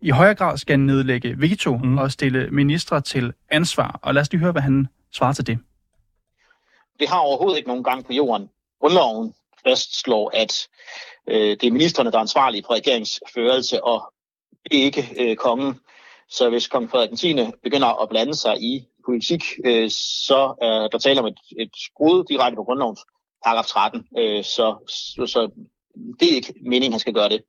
i 0.00 0.10
højere 0.10 0.34
grad 0.34 0.58
skal 0.58 0.80
nedlægge 0.80 1.40
veto 1.40 1.76
mm. 1.76 1.98
og 1.98 2.12
stille 2.12 2.50
ministre 2.50 3.00
til 3.00 3.32
ansvar. 3.50 3.98
Og 4.02 4.14
lad 4.14 4.22
os 4.22 4.30
lige 4.30 4.40
høre, 4.40 4.52
hvad 4.52 4.62
han 4.62 4.88
svarer 5.12 5.32
til 5.32 5.46
det. 5.46 5.58
Det 7.00 7.08
har 7.08 7.18
overhovedet 7.18 7.56
ikke 7.56 7.68
nogen 7.68 7.84
gang 7.84 8.06
på 8.06 8.12
jorden. 8.12 8.50
Grundloven 8.80 9.34
fastslår, 9.64 10.30
at 10.34 10.68
øh, 11.26 11.56
det 11.60 11.64
er 11.64 11.70
ministerne, 11.70 12.10
der 12.10 12.16
er 12.16 12.22
ansvarlige 12.22 12.64
for 12.66 12.74
regeringsførelse, 12.74 13.84
og 13.84 14.12
ikke 14.70 15.08
øh, 15.18 15.36
kongen. 15.36 15.80
Så 16.30 16.50
hvis 16.50 16.68
kong 16.68 16.90
Frederik 16.90 17.18
10. 17.18 17.36
begynder 17.62 18.02
at 18.02 18.08
blande 18.08 18.34
sig 18.34 18.62
i 18.62 18.86
politik, 19.04 19.44
øh, 19.64 19.90
så 19.90 20.54
er 20.62 20.88
der 20.88 20.98
tale 20.98 21.20
om 21.20 21.26
et, 21.26 21.38
et 21.58 21.70
skud 21.74 22.24
direkte 22.24 22.56
på 22.56 22.64
grundlovens 22.64 23.00
paragraf 23.44 23.66
13. 23.66 24.06
Øh, 24.18 24.44
så, 24.44 24.76
så, 24.88 25.26
så 25.26 25.50
det 26.20 26.30
er 26.30 26.34
ikke 26.34 26.54
meningen, 26.62 26.92
han 26.92 27.00
skal 27.00 27.14
gøre 27.14 27.28
det. 27.28 27.42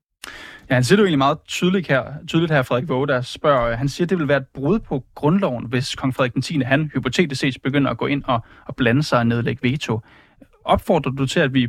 Ja, 0.69 0.73
han 0.73 0.83
siger 0.83 0.95
det 0.95 1.01
jo 1.01 1.05
egentlig 1.05 1.17
meget 1.17 1.37
tydeligt 1.47 1.87
her, 1.87 2.03
tydeligt 2.27 2.51
her 2.51 2.61
Frederik 2.61 2.89
Våge, 2.89 3.07
der 3.07 3.21
spørger, 3.21 3.75
han 3.75 3.89
siger, 3.89 4.05
at 4.05 4.09
det 4.09 4.19
vil 4.19 4.27
være 4.27 4.37
et 4.37 4.47
brud 4.53 4.79
på 4.79 5.03
grundloven, 5.15 5.65
hvis 5.65 5.95
kong 5.95 6.15
Frederik 6.15 6.33
den 6.33 6.41
10. 6.41 6.59
han 6.59 6.91
hypotetisk 6.93 7.41
set 7.41 7.57
begynder 7.63 7.91
at 7.91 7.97
gå 7.97 8.05
ind 8.05 8.23
og, 8.23 8.41
og 8.65 8.75
blande 8.75 9.03
sig 9.03 9.19
og 9.19 9.27
nedlægge 9.27 9.71
veto. 9.71 9.99
Opfordrer 10.65 11.11
du 11.11 11.25
til, 11.25 11.39
at 11.39 11.53
vi 11.53 11.67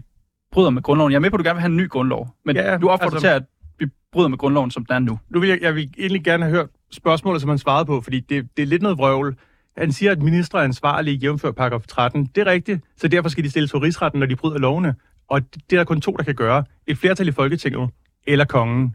bryder 0.52 0.70
med 0.70 0.82
grundloven? 0.82 1.12
Jeg 1.12 1.16
er 1.16 1.20
med 1.20 1.30
på, 1.30 1.36
at 1.36 1.38
du 1.38 1.44
gerne 1.44 1.54
vil 1.54 1.60
have 1.60 1.70
en 1.70 1.76
ny 1.76 1.88
grundlov, 1.88 2.34
men 2.44 2.56
ja, 2.56 2.76
du 2.76 2.88
opfordrer 2.88 3.14
altså, 3.14 3.28
til, 3.28 3.34
at 3.34 3.42
vi 3.78 3.86
bryder 4.12 4.28
med 4.28 4.38
grundloven, 4.38 4.70
som 4.70 4.84
den 4.84 4.94
er 4.94 4.98
nu. 4.98 5.18
Nu 5.28 5.40
vil 5.40 5.48
jeg, 5.48 5.58
jeg 5.62 5.74
vil 5.74 5.90
egentlig 5.98 6.24
gerne 6.24 6.44
have 6.44 6.56
hørt 6.56 6.68
spørgsmålet, 6.90 7.40
som 7.40 7.48
han 7.48 7.58
svarede 7.58 7.86
på, 7.86 8.00
fordi 8.00 8.20
det, 8.20 8.48
det 8.56 8.62
er 8.62 8.66
lidt 8.66 8.82
noget 8.82 8.98
vrøvl. 8.98 9.36
Han 9.76 9.92
siger, 9.92 10.12
at 10.12 10.22
ministre 10.22 10.58
er 10.58 10.64
ansvarlige 10.64 11.16
jævnfør 11.16 11.50
paragraf 11.50 11.82
13. 11.88 12.26
Det 12.34 12.40
er 12.40 12.46
rigtigt, 12.46 12.80
så 12.96 13.08
derfor 13.08 13.28
skal 13.28 13.44
de 13.44 13.50
stilles 13.50 13.70
for 13.70 13.82
rigsretten, 13.82 14.20
når 14.20 14.26
de 14.26 14.36
bryder 14.36 14.58
lovene. 14.58 14.94
Og 15.28 15.42
det 15.54 15.72
er 15.72 15.76
der 15.76 15.84
kun 15.84 16.00
to, 16.00 16.12
der 16.12 16.22
kan 16.22 16.34
gøre. 16.34 16.64
Et 16.86 16.98
flertal 16.98 17.28
i 17.28 17.32
Folketinget 17.32 17.90
eller 18.26 18.44
kongen. 18.44 18.94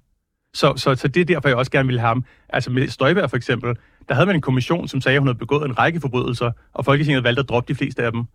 Så, 0.53 0.73
så, 0.77 0.95
så 0.95 1.07
det 1.07 1.21
er 1.21 1.25
derfor, 1.25 1.49
jeg 1.49 1.57
også 1.57 1.71
gerne 1.71 1.87
vil 1.87 1.99
have 1.99 2.07
ham. 2.07 2.25
Altså 2.49 2.71
med 2.71 2.87
Støjberg 2.87 3.29
for 3.29 3.37
eksempel, 3.37 3.75
der 4.09 4.13
havde 4.13 4.25
man 4.25 4.35
en 4.35 4.41
kommission, 4.41 4.87
som 4.87 5.01
sagde, 5.01 5.15
at 5.15 5.21
hun 5.21 5.27
havde 5.27 5.37
begået 5.37 5.65
en 5.65 5.79
række 5.79 6.01
forbrydelser, 6.01 6.51
og 6.73 6.85
Folketinget 6.85 7.23
valgte 7.23 7.39
at 7.39 7.49
droppe 7.49 7.73
de 7.73 7.77
fleste 7.77 8.03
af 8.03 8.11
dem. 8.11 8.25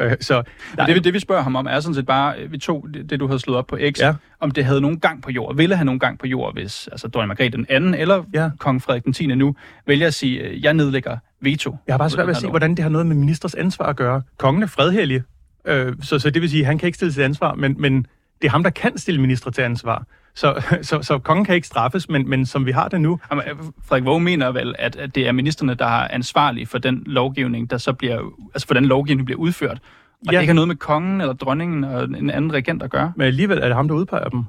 Øh, 0.00 0.16
så 0.20 0.42
der 0.76 0.86
det, 0.86 1.04
det, 1.04 1.14
vi 1.14 1.18
spørger 1.18 1.42
ham 1.42 1.56
om, 1.56 1.66
er 1.66 1.80
sådan 1.80 1.94
set 1.94 2.06
bare, 2.06 2.34
vi 2.48 2.58
tog 2.58 2.86
det, 2.94 3.10
det 3.10 3.20
du 3.20 3.26
havde 3.26 3.38
slået 3.38 3.58
op 3.58 3.66
på 3.66 3.78
X, 3.90 4.00
ja. 4.00 4.14
om 4.40 4.50
det 4.50 4.64
havde 4.64 4.80
nogen 4.80 5.00
gang 5.00 5.22
på 5.22 5.30
jord, 5.30 5.56
ville 5.56 5.76
have 5.76 5.84
nogen 5.84 5.98
gang 5.98 6.18
på 6.18 6.26
jord, 6.26 6.54
hvis 6.54 6.88
altså 6.92 7.08
Dronning 7.08 7.28
Margrethe 7.28 7.56
den 7.56 7.66
anden, 7.68 7.94
eller 7.94 8.24
ja. 8.34 8.50
kong 8.58 8.82
Frederik 8.82 9.04
den 9.04 9.12
10. 9.12 9.26
nu, 9.26 9.54
vælger 9.86 10.06
at 10.06 10.14
sige, 10.14 10.40
øh, 10.40 10.64
jeg 10.64 10.74
nedlægger 10.74 11.16
veto. 11.40 11.76
Jeg 11.86 11.92
har 11.92 11.98
bare 11.98 12.10
svært 12.10 12.26
ved 12.26 12.34
at 12.34 12.40
se, 12.40 12.48
hvordan 12.48 12.70
det 12.70 12.78
har 12.78 12.90
noget 12.90 13.06
med 13.06 13.16
ministers 13.16 13.54
ansvar 13.54 13.86
at 13.86 13.96
gøre. 13.96 14.22
Kongen 14.38 14.62
er 14.62 14.66
fredhellig, 14.66 15.22
øh, 15.64 15.94
så, 16.02 16.18
så 16.18 16.30
det 16.30 16.42
vil 16.42 16.50
sige, 16.50 16.60
at 16.60 16.66
han 16.66 16.78
kan 16.78 16.86
ikke 16.86 16.96
stille 16.96 17.12
til 17.12 17.22
ansvar, 17.22 17.54
men, 17.54 17.74
men 17.78 18.06
det 18.42 18.46
er 18.46 18.50
ham, 18.50 18.62
der 18.62 18.70
kan 18.70 18.98
stille 18.98 19.20
ministre 19.20 19.50
til 19.50 19.62
ansvar. 19.62 20.06
Så, 20.34 20.62
så, 20.82 21.02
så 21.02 21.18
kongen 21.18 21.44
kan 21.44 21.54
ikke 21.54 21.66
straffes, 21.66 22.08
men, 22.08 22.28
men 22.28 22.46
som 22.46 22.66
vi 22.66 22.72
har 22.72 22.88
det 22.88 23.00
nu... 23.00 23.18
Jamen, 23.30 23.44
Frederik 23.84 24.04
Våge 24.04 24.20
mener 24.20 24.50
vel, 24.50 24.74
at, 24.78 24.96
at 24.96 25.14
det 25.14 25.28
er 25.28 25.32
ministerne, 25.32 25.74
der 25.74 25.86
er 25.86 26.08
ansvarlige 26.08 26.66
for 26.66 26.78
den 26.78 27.02
lovgivning, 27.06 27.70
der 27.70 27.78
så 27.78 27.92
bliver, 27.92 28.18
altså 28.54 28.66
for 28.66 28.74
den 28.74 28.84
lovgivning, 28.84 29.26
bliver 29.26 29.38
udført. 29.38 29.78
Og 30.26 30.32
ja. 30.32 30.36
det 30.36 30.42
ikke 30.42 30.50
har 30.50 30.54
noget 30.54 30.68
med 30.68 30.76
kongen 30.76 31.20
eller 31.20 31.34
dronningen 31.34 31.84
og 31.84 32.04
en 32.04 32.30
anden 32.30 32.52
regent 32.52 32.82
at 32.82 32.90
gøre. 32.90 33.12
Men 33.16 33.26
alligevel 33.26 33.58
er 33.58 33.66
det 33.66 33.74
ham, 33.74 33.88
der 33.88 33.94
udpeger 33.94 34.28
dem. 34.28 34.44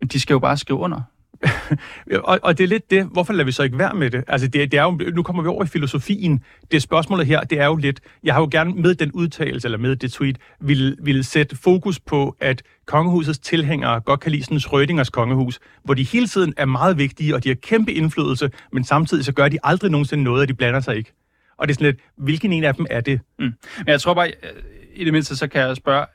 Men 0.00 0.08
de 0.08 0.20
skal 0.20 0.34
jo 0.34 0.38
bare 0.38 0.56
skrive 0.56 0.78
under. 0.78 1.00
og, 2.24 2.38
og 2.42 2.58
det 2.58 2.64
er 2.64 2.68
lidt 2.68 2.90
det, 2.90 3.04
hvorfor 3.04 3.32
lader 3.32 3.44
vi 3.44 3.52
så 3.52 3.62
ikke 3.62 3.78
være 3.78 3.94
med 3.94 4.10
det? 4.10 4.24
Altså, 4.28 4.48
det, 4.48 4.72
det 4.72 4.78
er 4.78 4.82
jo, 4.82 4.90
nu 4.90 5.22
kommer 5.22 5.42
vi 5.42 5.48
over 5.48 5.64
i 5.64 5.66
filosofien. 5.66 6.44
Det 6.70 6.82
spørgsmålet 6.82 7.26
her, 7.26 7.40
det 7.40 7.60
er 7.60 7.66
jo 7.66 7.76
lidt, 7.76 8.00
jeg 8.24 8.34
har 8.34 8.40
jo 8.40 8.48
gerne 8.50 8.74
med 8.74 8.94
den 8.94 9.12
udtalelse, 9.12 9.66
eller 9.66 9.78
med 9.78 9.96
det 9.96 10.12
tweet, 10.12 10.38
vil, 10.60 10.96
vil 11.02 11.24
sætte 11.24 11.56
fokus 11.56 12.00
på, 12.00 12.36
at 12.40 12.62
kongehusets 12.86 13.38
tilhængere 13.38 14.00
godt 14.00 14.20
kan 14.20 14.32
lide 14.32 14.44
sådan 14.44 14.58
Schrödingers 14.58 15.10
kongehus, 15.10 15.60
hvor 15.84 15.94
de 15.94 16.02
hele 16.02 16.26
tiden 16.26 16.54
er 16.56 16.64
meget 16.64 16.98
vigtige, 16.98 17.34
og 17.34 17.44
de 17.44 17.48
har 17.48 17.56
kæmpe 17.62 17.92
indflydelse, 17.92 18.50
men 18.72 18.84
samtidig 18.84 19.24
så 19.24 19.32
gør 19.32 19.48
de 19.48 19.58
aldrig 19.64 19.90
nogensinde 19.90 20.24
noget, 20.24 20.42
og 20.42 20.48
de 20.48 20.54
blander 20.54 20.80
sig 20.80 20.96
ikke. 20.96 21.12
Og 21.58 21.68
det 21.68 21.72
er 21.72 21.74
sådan 21.74 21.86
lidt, 21.86 22.00
hvilken 22.16 22.52
en 22.52 22.64
af 22.64 22.74
dem 22.74 22.86
er 22.90 23.00
det? 23.00 23.20
Mm. 23.38 23.44
Men 23.78 23.88
jeg 23.88 24.00
tror 24.00 24.14
bare, 24.14 24.28
øh, 24.28 24.62
i 24.94 25.04
det 25.04 25.12
mindste, 25.12 25.36
så 25.36 25.46
kan 25.46 25.60
jeg 25.60 25.76
spørge, 25.76 26.06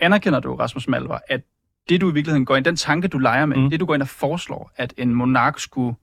anerkender 0.00 0.40
du, 0.40 0.54
Rasmus 0.54 0.88
Malvar, 0.88 1.22
at 1.28 1.40
det 1.88 2.00
du 2.00 2.10
i 2.10 2.14
virkeligheden 2.14 2.44
går 2.44 2.56
ind, 2.56 2.64
den 2.64 2.76
tanke 2.76 3.08
du 3.08 3.18
leger 3.18 3.46
med, 3.46 3.56
mm. 3.56 3.70
det 3.70 3.80
du 3.80 3.86
går 3.86 3.94
ind 3.94 4.02
og 4.02 4.08
foreslår, 4.08 4.72
at 4.76 4.94
en 4.96 5.14
monark 5.14 5.58
skulle 5.58 5.96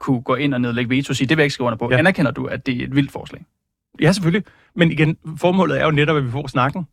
kunne 0.00 0.22
gå 0.22 0.34
ind 0.34 0.54
og 0.54 0.60
nedlægge 0.60 0.90
veto 0.90 1.10
og 1.10 1.16
sige, 1.16 1.28
det 1.28 1.36
vil 1.36 1.42
jeg 1.42 1.46
ikke 1.46 1.54
skrive 1.54 1.66
under 1.66 1.78
på. 1.78 1.90
Ja. 1.90 1.98
Anerkender 1.98 2.30
du, 2.30 2.46
at 2.46 2.66
det 2.66 2.80
er 2.80 2.84
et 2.84 2.94
vildt 2.94 3.12
forslag? 3.12 3.44
Ja, 4.00 4.12
selvfølgelig. 4.12 4.44
Men 4.74 4.92
igen, 4.92 5.16
formålet 5.36 5.80
er 5.80 5.84
jo 5.84 5.90
netop, 5.90 6.16
at 6.16 6.26
vi 6.26 6.30
får 6.30 6.46
snakken. 6.46 6.86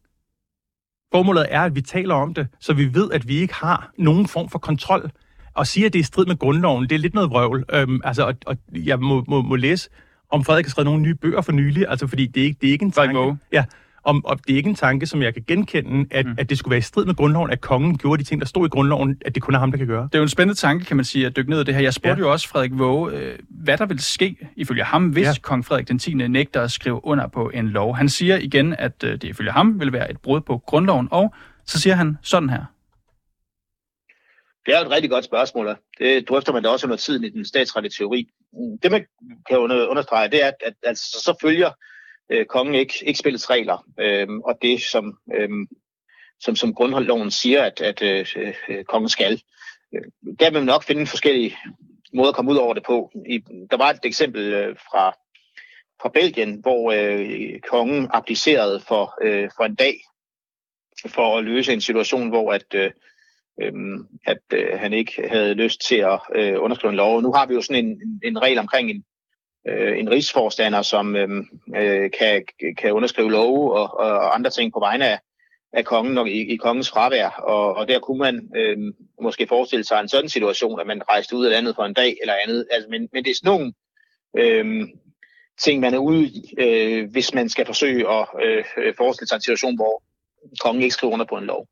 Formålet 1.12 1.46
er, 1.50 1.62
at 1.62 1.76
vi 1.76 1.82
taler 1.82 2.16
om 2.16 2.34
det, 2.34 2.48
så 2.60 2.74
vi 2.74 2.94
ved, 2.94 3.12
at 3.12 3.28
vi 3.28 3.36
ikke 3.36 3.54
har 3.54 3.92
nogen 3.98 4.28
form 4.28 4.50
for 4.50 4.60
kontrol. 4.60 5.12
Og 5.54 5.68
sige, 5.68 5.86
at 5.86 5.94
det 5.94 6.00
er 6.00 6.04
i 6.04 6.04
strid 6.04 6.26
med 6.26 6.38
grundloven, 6.38 6.84
det 6.84 6.96
er 6.96 7.00
lidt 7.00 7.14
noget 7.14 7.30
vrøvl. 7.30 7.66
Øhm, 7.74 8.02
altså, 8.04 8.28
og, 8.28 8.36
og 8.46 8.58
jeg 8.74 9.00
må, 9.00 9.24
må, 9.28 9.42
må 9.42 9.56
læse, 9.56 9.90
om 10.30 10.44
Frederik 10.44 10.66
har 10.66 10.70
skrevet 10.70 10.86
nogle 10.86 11.02
nye 11.02 11.16
bøger 11.16 11.42
for 11.42 11.52
nylig, 11.52 11.86
altså 11.90 12.08
fordi 12.08 12.28
det 12.28 12.42
er 12.42 12.46
ikke, 12.46 12.58
det 12.62 12.68
er 12.68 12.72
ikke 12.72 12.86
en 12.86 12.92
tanke. 12.92 13.38
Ja, 13.52 13.66
om, 14.06 14.26
og 14.26 14.40
det 14.48 14.54
er 14.54 14.58
ikke 14.58 14.70
en 14.70 14.76
tanke, 14.76 15.08
som 15.08 15.22
jeg 15.22 15.34
kan 15.34 15.44
genkende, 15.48 16.08
at, 16.12 16.26
mm. 16.26 16.36
at 16.38 16.50
det 16.50 16.58
skulle 16.58 16.72
være 16.72 16.78
i 16.78 16.82
strid 16.82 17.06
med 17.06 17.16
grundloven, 17.16 17.52
at 17.52 17.62
kongen 17.62 17.98
gjorde 17.98 18.24
de 18.24 18.28
ting, 18.28 18.42
der 18.42 18.48
stod 18.48 18.66
i 18.66 18.70
grundloven, 18.70 19.22
at 19.26 19.36
det 19.36 19.44
kun 19.44 19.56
er 19.56 19.60
ham, 19.60 19.72
der 19.72 19.78
kan 19.78 19.88
gøre. 19.88 20.04
Det 20.04 20.16
er 20.16 20.20
jo 20.20 20.24
en 20.24 20.30
spændende 20.30 20.60
tanke, 20.60 20.86
kan 20.86 20.98
man 20.98 21.06
sige, 21.06 21.26
at 21.26 21.36
dykke 21.36 21.50
ned 21.50 21.62
i 21.62 21.64
det 21.64 21.74
her. 21.74 21.82
Jeg 21.82 21.94
spurgte 21.94 22.22
ja. 22.22 22.28
jo 22.28 22.32
også 22.32 22.48
Frederik 22.48 22.72
Våge, 22.74 23.12
øh, 23.12 23.40
hvad 23.50 23.78
der 23.78 23.86
vil 23.86 24.00
ske, 24.00 24.38
ifølge 24.56 24.84
ham, 24.84 25.08
hvis 25.08 25.28
ja. 25.28 25.34
kong 25.42 25.66
Frederik 25.66 25.88
den 25.88 26.00
10. 26.00 26.14
nægter 26.14 26.62
at 26.62 26.72
skrive 26.72 27.06
under 27.06 27.28
på 27.28 27.50
en 27.50 27.68
lov. 27.68 27.96
Han 27.96 28.10
siger 28.10 28.38
igen, 28.38 28.76
at 28.80 29.04
øh, 29.04 29.12
det 29.12 29.24
ifølge 29.24 29.52
ham 29.52 29.80
vil 29.80 29.94
være 29.94 30.12
et 30.12 30.18
brud 30.18 30.42
på 30.42 30.58
grundloven, 30.58 31.08
og 31.12 31.34
så 31.66 31.80
siger 31.80 31.96
han 31.96 32.18
sådan 32.22 32.50
her. 32.50 32.66
Det 34.66 34.76
er 34.76 34.80
et 34.80 34.92
rigtig 34.92 35.10
godt 35.10 35.26
spørgsmål. 35.26 35.76
Det 36.00 36.30
drøfter 36.30 36.54
man 36.54 36.64
da 36.64 36.70
også 36.70 36.88
under 36.88 36.98
tiden 36.98 37.24
i 37.24 37.30
den 37.30 37.46
statsretlige 37.46 37.94
teori. 37.98 38.28
det 38.84 38.92
man 38.92 39.06
kan 39.50 39.58
understrege, 39.58 40.30
det 40.30 40.44
er, 40.44 40.48
at, 40.48 40.56
at 40.66 40.74
altså, 40.84 41.22
så 41.24 41.38
følger 41.42 41.70
øh, 42.30 42.46
kongen 42.46 42.76
ikke, 42.76 42.94
ikke 43.06 43.20
spillets 43.20 43.50
regler, 43.50 43.86
øh, 44.00 44.28
og 44.30 44.58
det 44.62 44.82
som, 44.82 45.18
øh, 45.34 45.50
som, 46.40 46.56
som 46.56 46.74
grundloven 46.74 47.32
siger, 47.32 47.64
at, 47.64 47.82
at 47.82 48.02
øh, 48.02 48.26
øh 48.70 48.84
kongen 48.84 49.10
skal. 49.10 49.42
Øh, 49.96 50.02
der 50.40 50.50
vil 50.50 50.60
man 50.60 50.64
nok 50.64 50.84
finde 50.84 51.08
forskellige 51.08 51.58
måder 52.14 52.30
at 52.30 52.36
komme 52.36 52.52
ud 52.52 52.58
over 52.58 52.74
det 52.74 52.84
på. 52.84 53.12
I, 53.30 53.38
der 53.72 53.78
var 53.78 53.90
et 53.90 54.00
eksempel 54.04 54.54
øh, 54.54 54.76
fra, 54.76 55.12
fra 56.02 56.10
Belgien, 56.10 56.60
hvor 56.62 56.92
øh, 56.92 57.60
kongen 57.60 58.10
abdicerede 58.14 58.80
for, 58.80 59.14
øh, 59.22 59.50
for 59.58 59.64
en 59.64 59.76
dag 59.76 59.96
for 61.08 61.38
at 61.38 61.44
løse 61.44 61.74
en 61.74 61.82
situation, 61.82 62.30
hvor 62.30 62.54
at, 62.54 62.76
øh, 62.76 62.92
øhm, 63.62 64.08
at 64.26 64.42
øh, 64.54 64.80
han 64.80 64.94
ikke 64.94 65.28
havde 65.28 65.54
lyst 65.54 65.82
til 65.82 65.96
at 65.96 66.20
øh, 66.36 66.62
underskrive 66.64 66.90
en 66.90 66.98
lov. 66.98 67.22
Nu 67.22 67.32
har 67.34 67.46
vi 67.46 67.54
jo 67.54 67.62
sådan 67.62 67.86
en, 67.86 68.20
en 68.24 68.42
regel 68.42 68.58
omkring 68.58 68.90
en, 68.90 69.04
øh, 69.68 70.00
en 70.00 70.12
rigsforstander, 70.12 70.82
som 70.82 71.16
øh, 71.16 71.30
øh 71.76 72.12
kan, 72.20 72.44
kan 72.78 72.92
underskrive 72.92 73.32
love 73.32 73.74
og, 73.78 74.00
og 74.00 74.36
andre 74.36 74.50
ting 74.50 74.74
på 74.74 74.80
vegne 74.80 75.08
af, 75.08 75.20
af 75.74 75.86
kongen 75.86 76.18
og 76.18 76.30
i, 76.30 76.54
i 76.54 76.56
kongens 76.56 76.90
fravær. 76.90 77.30
Og, 77.30 77.76
og 77.76 77.88
der 77.88 78.00
kunne 78.00 78.20
man 78.20 78.50
øh, 78.56 78.78
måske 79.22 79.48
forestille 79.48 79.84
sig 79.84 80.00
en 80.00 80.10
sådan 80.10 80.30
situation, 80.30 80.80
at 80.80 80.88
man 80.88 81.10
rejste 81.10 81.36
ud 81.36 81.46
af 81.46 81.52
landet 81.52 81.76
for 81.76 81.84
en 81.84 81.94
dag 81.94 82.18
eller 82.22 82.36
andet. 82.44 82.68
Altså, 82.72 82.90
men, 82.90 83.10
men 83.14 83.24
det 83.24 83.32
er 83.32 83.36
sådan 83.36 83.52
nogle 83.52 83.74
øh, 84.38 84.88
ting, 85.60 85.80
man 85.80 85.94
er 85.94 85.98
ude 85.98 86.24
i, 86.24 86.54
øh, 86.58 87.12
hvis 87.12 87.34
man 87.34 87.50
skal 87.50 87.66
forsøge 87.66 88.10
at 88.10 88.28
øh, 88.44 88.94
forestille 88.98 89.28
sig 89.28 89.36
en 89.36 89.42
situation, 89.42 89.76
hvor 89.76 90.04
kongen 90.60 90.84
ikke 90.84 90.94
skriver 90.94 91.14
under 91.14 91.26
på 91.26 91.38
en 91.38 91.46
lov. 91.46 91.68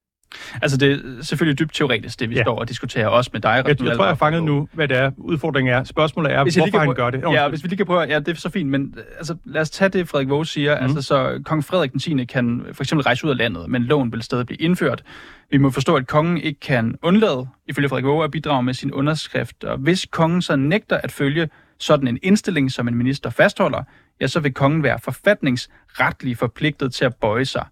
Altså 0.61 0.77
det 0.77 0.91
er 0.91 1.23
selvfølgelig 1.23 1.59
dybt 1.59 1.73
teoretisk, 1.73 2.19
det 2.19 2.29
vi 2.29 2.35
ja. 2.35 2.41
står 2.43 2.59
og 2.59 2.69
diskuterer 2.69 3.07
også 3.07 3.29
med 3.33 3.41
dig. 3.41 3.49
Jeg, 3.49 3.65
jeg 3.67 3.77
tror, 3.77 4.03
jeg 4.03 4.11
har 4.11 4.15
fanget 4.15 4.43
nu, 4.43 4.67
hvad 4.73 4.87
det 4.87 4.97
er. 4.97 5.11
Udfordringen 5.17 5.73
er. 5.73 5.83
Spørgsmålet 5.83 6.33
er, 6.33 6.43
hvis 6.43 6.55
hvorfor 6.55 6.77
han 6.77 6.87
prøve, 6.87 6.95
gør 6.95 7.09
det. 7.09 7.21
Ja, 7.31 7.47
hvis 7.47 7.63
vi 7.63 7.67
lige 7.67 7.77
kan 7.77 7.85
prøve, 7.85 8.01
ja, 8.01 8.19
det 8.19 8.27
er 8.27 8.35
så 8.35 8.49
fint, 8.49 8.69
men 8.69 8.95
altså, 9.17 9.35
lad 9.45 9.61
os 9.61 9.69
tage 9.69 9.89
det, 9.89 10.09
Frederik 10.09 10.29
Våge 10.29 10.45
siger. 10.45 10.79
Mm. 10.79 10.83
Altså, 10.83 11.01
så 11.01 11.41
kong 11.45 11.65
Frederik 11.65 11.91
den 11.91 11.99
10. 11.99 12.25
kan 12.25 12.65
for 12.73 12.83
eksempel 12.83 13.03
rejse 13.03 13.25
ud 13.25 13.31
af 13.31 13.37
landet, 13.37 13.69
men 13.69 13.83
loven 13.83 14.11
vil 14.11 14.21
stadig 14.21 14.45
blive 14.45 14.61
indført. 14.61 15.03
Vi 15.51 15.57
må 15.57 15.69
forstå, 15.69 15.95
at 15.95 16.07
kongen 16.07 16.37
ikke 16.37 16.59
kan 16.59 16.95
undlade, 17.01 17.47
ifølge 17.67 17.89
Frederik 17.89 18.05
Våge, 18.05 18.23
at 18.23 18.31
bidrage 18.31 18.63
med 18.63 18.73
sin 18.73 18.91
underskrift. 18.91 19.63
Og 19.63 19.77
hvis 19.77 20.05
kongen 20.11 20.41
så 20.41 20.55
nægter 20.55 20.97
at 20.97 21.11
følge 21.11 21.49
sådan 21.79 22.07
en 22.07 22.19
indstilling, 22.23 22.71
som 22.71 22.87
en 22.87 22.95
minister 22.95 23.29
fastholder, 23.29 23.83
ja, 24.21 24.27
så 24.27 24.39
vil 24.39 24.53
kongen 24.53 24.83
være 24.83 24.99
forfatningsretligt 24.99 26.39
forpligtet 26.39 26.93
til 26.93 27.05
at 27.05 27.15
bøje 27.15 27.45
sig. 27.45 27.65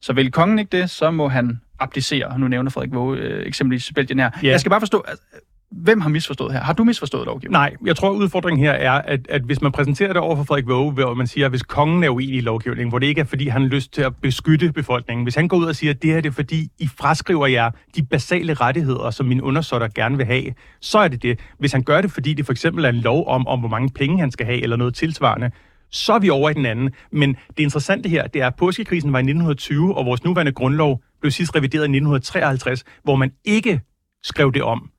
Så 0.00 0.12
vil 0.12 0.32
kongen 0.32 0.58
ikke 0.58 0.78
det, 0.78 0.90
så 0.90 1.10
må 1.10 1.28
han 1.28 1.60
abdicere. 1.80 2.38
Nu 2.38 2.48
nævner 2.48 2.70
Frederik 2.70 2.94
Våge 2.94 3.18
øh, 3.18 3.46
eksempelvis 3.46 3.92
Belgien 3.94 4.18
her. 4.18 4.30
Yeah. 4.36 4.46
Jeg 4.46 4.60
skal 4.60 4.70
bare 4.70 4.80
forstå, 4.80 5.04
altså, 5.08 5.24
hvem 5.70 6.00
har 6.00 6.08
misforstået 6.08 6.52
her? 6.52 6.60
Har 6.60 6.72
du 6.72 6.84
misforstået 6.84 7.26
lovgivningen? 7.26 7.52
Nej, 7.52 7.76
jeg 7.86 7.96
tror, 7.96 8.10
udfordringen 8.10 8.66
her 8.66 8.72
er, 8.72 8.92
at, 8.92 9.20
at 9.28 9.42
hvis 9.42 9.62
man 9.62 9.72
præsenterer 9.72 10.12
det 10.12 10.16
over 10.16 10.36
for 10.36 10.44
Frederik 10.44 10.66
Våge, 10.66 10.92
hvor 10.92 11.14
man 11.14 11.26
siger, 11.26 11.46
at 11.46 11.52
hvis 11.52 11.62
kongen 11.62 12.04
er 12.04 12.08
uenig 12.08 12.36
i 12.36 12.40
lovgivningen, 12.40 12.88
hvor 12.88 12.98
det 12.98 13.06
ikke 13.06 13.20
er, 13.20 13.24
fordi 13.24 13.48
han 13.48 13.62
har 13.62 13.68
lyst 13.68 13.92
til 13.92 14.02
at 14.02 14.16
beskytte 14.16 14.72
befolkningen, 14.72 15.24
hvis 15.24 15.34
han 15.34 15.48
går 15.48 15.56
ud 15.56 15.64
og 15.64 15.76
siger, 15.76 15.92
at 15.92 16.02
det 16.02 16.10
her 16.10 16.20
det 16.20 16.28
er, 16.28 16.32
fordi 16.32 16.68
I 16.78 16.88
fraskriver 16.98 17.46
jer 17.46 17.70
de 17.96 18.02
basale 18.02 18.54
rettigheder, 18.54 19.10
som 19.10 19.26
mine 19.26 19.42
undersåtter 19.42 19.88
gerne 19.88 20.16
vil 20.16 20.26
have, 20.26 20.44
så 20.80 20.98
er 20.98 21.08
det 21.08 21.22
det. 21.22 21.40
Hvis 21.58 21.72
han 21.72 21.82
gør 21.82 22.00
det, 22.00 22.10
fordi 22.10 22.34
det 22.34 22.46
for 22.46 22.52
eksempel 22.52 22.84
er 22.84 22.88
en 22.88 22.94
lov 22.94 23.28
om, 23.28 23.46
om 23.46 23.60
hvor 23.60 23.68
mange 23.68 23.90
penge 23.90 24.20
han 24.20 24.30
skal 24.30 24.46
have, 24.46 24.62
eller 24.62 24.76
noget 24.76 24.94
tilsvarende, 24.94 25.50
så 25.94 26.12
er 26.12 26.18
vi 26.18 26.30
over 26.30 26.50
i 26.50 26.54
den 26.54 26.66
anden. 26.66 26.90
Men 27.10 27.36
det 27.48 27.62
interessante 27.62 28.08
her, 28.08 28.26
det 28.26 28.42
er, 28.42 28.46
at 28.46 28.54
påskekrisen 28.54 29.12
var 29.12 29.18
i 29.18 29.22
1920, 29.22 29.96
og 29.96 30.06
vores 30.06 30.24
nuværende 30.24 30.52
grundlov 30.52 31.02
blev 31.20 31.30
sidst 31.30 31.56
revideret 31.56 31.82
i 31.82 31.96
1953, 31.96 32.84
hvor 33.02 33.16
man 33.16 33.32
ikke 33.44 33.80
skrev 34.22 34.52
det 34.52 34.62
om. 34.62 34.90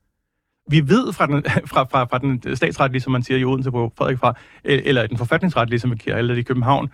Vi 0.69 0.89
ved 0.89 1.13
fra 1.13 1.27
den, 1.27 1.43
fra, 1.71 1.83
fra, 1.83 2.03
fra 2.03 2.17
den 2.17 2.55
statsretlige, 2.55 3.01
som 3.01 3.11
man 3.11 3.23
siger 3.23 3.37
i 3.37 3.43
Odense 3.43 3.71
på 3.71 3.93
Frederik 3.97 4.17
fra, 4.17 4.33
eller 4.63 5.07
den 5.07 5.17
forfatningsretlige, 5.17 5.79
som 5.79 5.91
vi 5.91 5.95
kalder 5.95 6.33
det 6.33 6.41
i 6.41 6.43
København, 6.43 6.89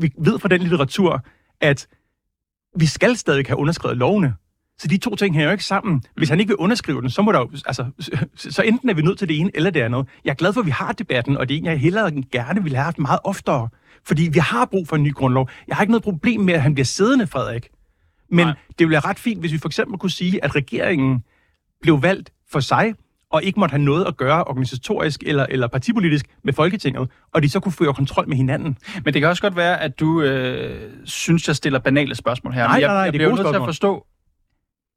vi 0.00 0.12
ved 0.18 0.38
fra 0.38 0.48
den 0.48 0.60
litteratur, 0.60 1.24
at 1.60 1.86
vi 2.76 2.86
skal 2.86 3.16
stadig 3.16 3.46
have 3.46 3.58
underskrevet 3.58 3.96
lovene. 3.96 4.34
Så 4.78 4.88
de 4.88 4.96
to 4.96 5.14
ting 5.16 5.34
hænger 5.34 5.46
jo 5.46 5.52
ikke 5.52 5.64
sammen. 5.64 6.02
Hvis 6.16 6.28
han 6.28 6.40
ikke 6.40 6.48
vil 6.48 6.56
underskrive 6.56 7.00
den, 7.00 7.10
så 7.10 7.22
må 7.22 7.32
der 7.32 7.38
jo, 7.38 7.50
altså, 7.66 7.84
så 8.36 8.62
enten 8.62 8.88
er 8.88 8.94
vi 8.94 9.02
nødt 9.02 9.18
til 9.18 9.28
det 9.28 9.40
ene 9.40 9.50
eller 9.54 9.70
det 9.70 9.80
andet. 9.80 10.06
Jeg 10.24 10.30
er 10.30 10.34
glad 10.34 10.52
for, 10.52 10.60
at 10.60 10.66
vi 10.66 10.70
har 10.70 10.92
debatten, 10.92 11.36
og 11.36 11.48
det 11.48 11.54
er 11.54 11.58
en, 11.58 11.64
jeg 11.64 11.78
hellere 11.78 12.22
gerne 12.32 12.62
ville 12.62 12.76
have 12.76 12.84
haft 12.84 12.98
meget 12.98 13.20
oftere. 13.24 13.68
Fordi 14.06 14.28
vi 14.32 14.38
har 14.38 14.64
brug 14.64 14.88
for 14.88 14.96
en 14.96 15.02
ny 15.02 15.12
grundlov. 15.12 15.48
Jeg 15.68 15.76
har 15.76 15.82
ikke 15.82 15.92
noget 15.92 16.02
problem 16.02 16.40
med, 16.40 16.54
at 16.54 16.62
han 16.62 16.74
bliver 16.74 16.84
siddende, 16.84 17.26
Frederik. 17.26 17.68
Men 18.30 18.46
Nej. 18.46 18.54
det 18.68 18.78
ville 18.78 18.92
være 18.92 19.00
ret 19.04 19.18
fint, 19.18 19.40
hvis 19.40 19.52
vi 19.52 19.58
for 19.58 19.68
eksempel 19.68 19.98
kunne 19.98 20.10
sige, 20.10 20.44
at 20.44 20.56
regeringen 20.56 21.24
blev 21.82 22.02
valgt 22.02 22.32
for 22.52 22.60
sig, 22.60 22.94
og 23.30 23.42
ikke 23.42 23.60
måtte 23.60 23.72
have 23.72 23.82
noget 23.82 24.04
at 24.04 24.16
gøre 24.16 24.44
organisatorisk 24.44 25.22
eller, 25.26 25.46
eller 25.48 25.66
partipolitisk 25.66 26.26
med 26.44 26.52
Folketinget, 26.52 27.08
og 27.34 27.42
de 27.42 27.48
så 27.48 27.60
kunne 27.60 27.72
føre 27.72 27.94
kontrol 27.94 28.28
med 28.28 28.36
hinanden. 28.36 28.78
Men 29.04 29.14
det 29.14 29.22
kan 29.22 29.28
også 29.28 29.42
godt 29.42 29.56
være, 29.56 29.80
at 29.80 30.00
du 30.00 30.22
øh, 30.22 30.90
synes, 31.04 31.48
jeg 31.48 31.56
stiller 31.56 31.78
banale 31.78 32.14
spørgsmål 32.14 32.52
her. 32.52 32.62
Nej, 32.62 32.72
jeg, 32.80 32.80
nej, 32.80 32.94
nej, 32.94 33.02
jeg 33.02 33.12
det 33.12 33.22
er 33.22 33.28
nødt 33.28 33.46
til 33.46 33.54
at 33.54 33.64
forstå, 33.64 34.06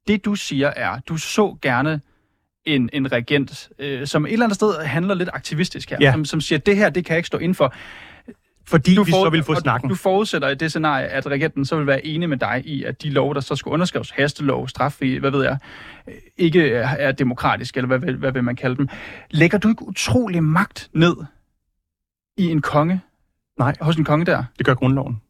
det 0.08 0.24
du 0.24 0.34
siger 0.34 0.68
er, 0.68 1.00
du 1.08 1.16
så 1.16 1.56
gerne 1.62 2.00
en, 2.64 2.90
en 2.92 3.12
regent, 3.12 3.68
øh, 3.78 4.06
som 4.06 4.26
et 4.26 4.32
eller 4.32 4.44
andet 4.44 4.54
sted 4.54 4.84
handler 4.84 5.14
lidt 5.14 5.28
aktivistisk 5.32 5.90
her, 5.90 5.98
ja. 6.00 6.12
som, 6.12 6.24
som 6.24 6.40
siger, 6.40 6.58
det 6.58 6.76
her, 6.76 6.90
det 6.90 7.04
kan 7.04 7.12
jeg 7.12 7.18
ikke 7.18 7.26
stå 7.26 7.38
ind 7.38 7.54
for. 7.54 7.74
Fordi 8.66 8.94
du 8.94 9.02
vi 9.02 9.10
for, 9.10 9.24
så 9.24 9.30
vil 9.30 9.42
få 9.42 9.54
snakken. 9.54 9.88
Du 9.88 9.94
forudsætter 9.94 10.48
i 10.48 10.54
det 10.54 10.70
scenarie, 10.70 11.06
at 11.06 11.26
regenten 11.26 11.64
så 11.64 11.76
vil 11.76 11.86
være 11.86 12.06
enig 12.06 12.28
med 12.28 12.36
dig 12.36 12.62
i, 12.64 12.84
at 12.84 13.02
de 13.02 13.10
lov, 13.10 13.34
der 13.34 13.40
så 13.40 13.56
skal 13.56 13.70
underskrives, 13.70 14.10
hastelov, 14.10 14.68
straffri, 14.68 15.16
hvad 15.16 15.30
ved 15.30 15.44
jeg, 15.44 15.58
ikke 16.36 16.70
er, 16.70 16.88
er 16.88 17.12
demokratiske, 17.12 17.78
eller 17.78 17.86
hvad, 17.86 17.98
hvad, 17.98 18.12
hvad 18.14 18.32
vil 18.32 18.44
man 18.44 18.56
kalde 18.56 18.76
dem. 18.76 18.88
Lægger 19.30 19.58
du 19.58 19.68
ikke 19.68 19.88
utrolig 19.88 20.42
magt 20.42 20.88
ned 20.92 21.16
i 22.36 22.46
en 22.46 22.60
konge? 22.60 23.00
Nej. 23.58 23.74
Hos 23.80 23.96
en 23.96 24.04
konge 24.04 24.26
der? 24.26 24.44
Det 24.58 24.66
gør 24.66 24.74
grundloven. 24.74 25.20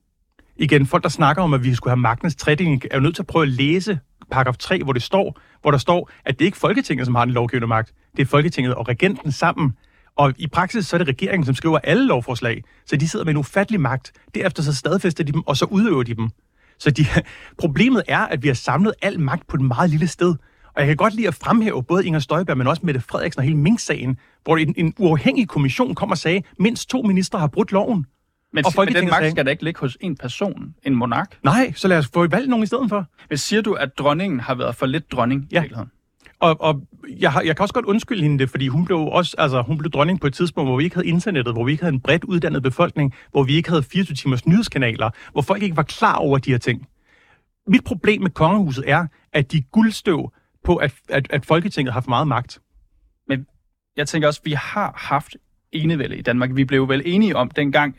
Igen, 0.57 0.87
folk, 0.87 1.03
der 1.03 1.09
snakker 1.09 1.43
om, 1.43 1.55
at 1.55 1.65
vi 1.65 1.75
skulle 1.75 1.91
have 1.91 2.01
magtens 2.01 2.37
tredeling, 2.37 2.85
er 2.91 2.97
jo 2.97 3.03
nødt 3.03 3.15
til 3.15 3.23
at 3.23 3.27
prøve 3.27 3.43
at 3.43 3.49
læse 3.49 3.99
paragraf 4.31 4.57
3, 4.57 4.83
hvor 4.83 4.93
det 4.93 5.03
står, 5.03 5.41
hvor 5.63 5.71
der 5.71 5.79
står, 5.79 6.11
at 6.25 6.39
det 6.39 6.45
ikke 6.45 6.57
er 6.57 6.59
Folketinget, 6.59 7.07
som 7.07 7.15
har 7.15 7.25
den 7.25 7.35
lovgivende 7.35 7.67
magt. 7.67 7.93
Det 8.17 8.23
er 8.23 8.27
Folketinget 8.27 8.75
og 8.75 8.89
regenten 8.89 9.33
sammen. 9.33 9.77
Og 10.17 10.35
i 10.39 10.47
praksis 10.47 10.87
så 10.87 10.97
er 10.97 10.99
det 10.99 11.09
regeringen, 11.09 11.47
som 11.47 11.55
skriver 11.55 11.79
alle 11.79 12.07
lovforslag. 12.07 12.65
Så 12.87 12.97
de 12.97 13.09
sidder 13.09 13.25
med 13.25 13.33
en 13.33 13.37
ufattelig 13.37 13.81
magt. 13.81 14.13
Derefter 14.35 14.63
så 14.63 14.75
stadfæster 14.75 15.25
de 15.25 15.33
dem, 15.33 15.43
og 15.47 15.57
så 15.57 15.65
udøver 15.65 16.03
de 16.03 16.15
dem. 16.15 16.31
Så 16.79 16.91
de, 16.91 17.07
problemet 17.63 18.03
er, 18.09 18.19
at 18.19 18.43
vi 18.43 18.49
har 18.49 18.55
samlet 18.55 18.95
al 19.03 19.21
magt 19.21 19.47
på 19.47 19.57
et 19.57 19.63
meget 19.63 19.91
lille 19.91 20.09
sted. 20.09 20.35
Og 20.75 20.81
jeg 20.81 20.87
kan 20.87 20.97
godt 20.97 21.15
lide 21.15 21.29
at 21.29 21.35
fremhæve 21.35 21.83
både 21.83 22.07
Inger 22.07 22.21
Støjberg, 22.21 22.59
men 22.59 22.67
også 22.67 22.83
Mette 22.85 23.01
Frederiksen 23.01 23.39
og 23.39 23.45
hele 23.45 23.57
Mink-sagen, 23.57 24.19
hvor 24.45 24.57
en, 24.57 24.75
en 24.77 24.95
uafhængig 24.99 25.49
kommission 25.49 25.95
kom 25.95 26.11
og 26.11 26.19
sagde, 26.19 26.43
mindst 26.59 26.89
to 26.91 27.03
ministre 27.03 27.39
har 27.39 27.47
brudt 27.47 27.73
loven. 27.73 28.07
Men, 28.53 28.67
og 28.67 28.73
men 28.77 28.95
den 28.95 29.09
magt 29.11 29.31
skal 29.31 29.47
da 29.47 29.51
ikke 29.51 29.65
ligge 29.65 29.81
hos 29.81 29.99
en 30.01 30.17
person, 30.17 30.75
en 30.83 30.95
monark? 30.95 31.39
Nej, 31.45 31.73
så 31.77 31.89
lad 31.89 31.99
os 31.99 32.09
få 32.15 32.27
valgt 32.27 32.49
nogen 32.49 32.63
i 32.63 32.67
stedet 32.67 32.89
for. 32.89 33.07
Men 33.29 33.39
siger 33.39 33.63
du, 33.63 33.73
at 33.73 33.99
dronningen 33.99 34.41
har 34.41 34.55
været 34.55 34.77
for 34.77 34.87
lidt 34.87 35.13
dronning 35.13 35.49
ja. 35.53 35.59
i 35.59 35.61
virkeligheden? 35.61 35.91
Og, 36.41 36.61
og 36.61 36.83
jeg, 37.09 37.33
har, 37.33 37.41
jeg 37.41 37.57
kan 37.57 37.63
også 37.63 37.75
godt 37.75 37.87
undskylde 37.87 38.23
hende 38.23 38.39
det, 38.39 38.51
fordi 38.51 38.69
hun 38.69 38.85
blev 38.85 38.99
også, 38.99 39.35
altså, 39.39 39.63
hun 39.63 39.79
blev 39.79 39.91
dronning 39.91 40.21
på 40.21 40.27
et 40.27 40.35
tidspunkt, 40.35 40.69
hvor 40.69 40.77
vi 40.77 40.85
ikke 40.85 40.97
havde 40.97 41.09
internettet, 41.09 41.55
hvor 41.55 41.65
vi 41.65 41.73
ikke 41.73 41.85
havde 41.85 41.95
en 41.95 42.01
bredt 42.01 42.25
uddannet 42.25 42.63
befolkning, 42.63 43.15
hvor 43.31 43.43
vi 43.43 43.55
ikke 43.55 43.69
havde 43.69 43.83
24 43.83 44.15
timers 44.17 44.47
nyhedskanaler, 44.47 45.11
hvor 45.33 45.43
folk 45.43 45.63
ikke 45.63 45.77
var 45.77 45.83
klar 45.83 46.17
over 46.17 46.39
de 46.39 46.51
her 46.51 46.59
ting. 46.59 46.89
Mit 47.67 47.85
problem 47.85 48.23
med 48.23 48.31
kongehuset 48.31 48.85
er, 48.91 49.07
at 49.33 49.53
de 49.53 49.63
guldstøv 49.63 50.33
på, 50.65 50.77
at, 50.77 50.95
at, 51.09 51.27
at 51.31 51.47
Folketinget 51.47 51.93
har 51.93 52.01
for 52.01 52.09
meget 52.09 52.29
magt. 52.29 52.61
Men 53.29 53.47
jeg 53.97 54.09
tænker 54.09 54.29
også, 54.29 54.41
at 54.43 54.47
vi 54.47 54.53
har 54.53 54.95
haft 54.97 55.37
enevælde 55.73 56.17
i 56.17 56.23
Danmark. 56.23 56.51
Vi 56.53 56.65
blev 56.65 56.89
vel 56.89 57.03
enige 57.05 57.37
om 57.37 57.51
dengang, 57.51 57.97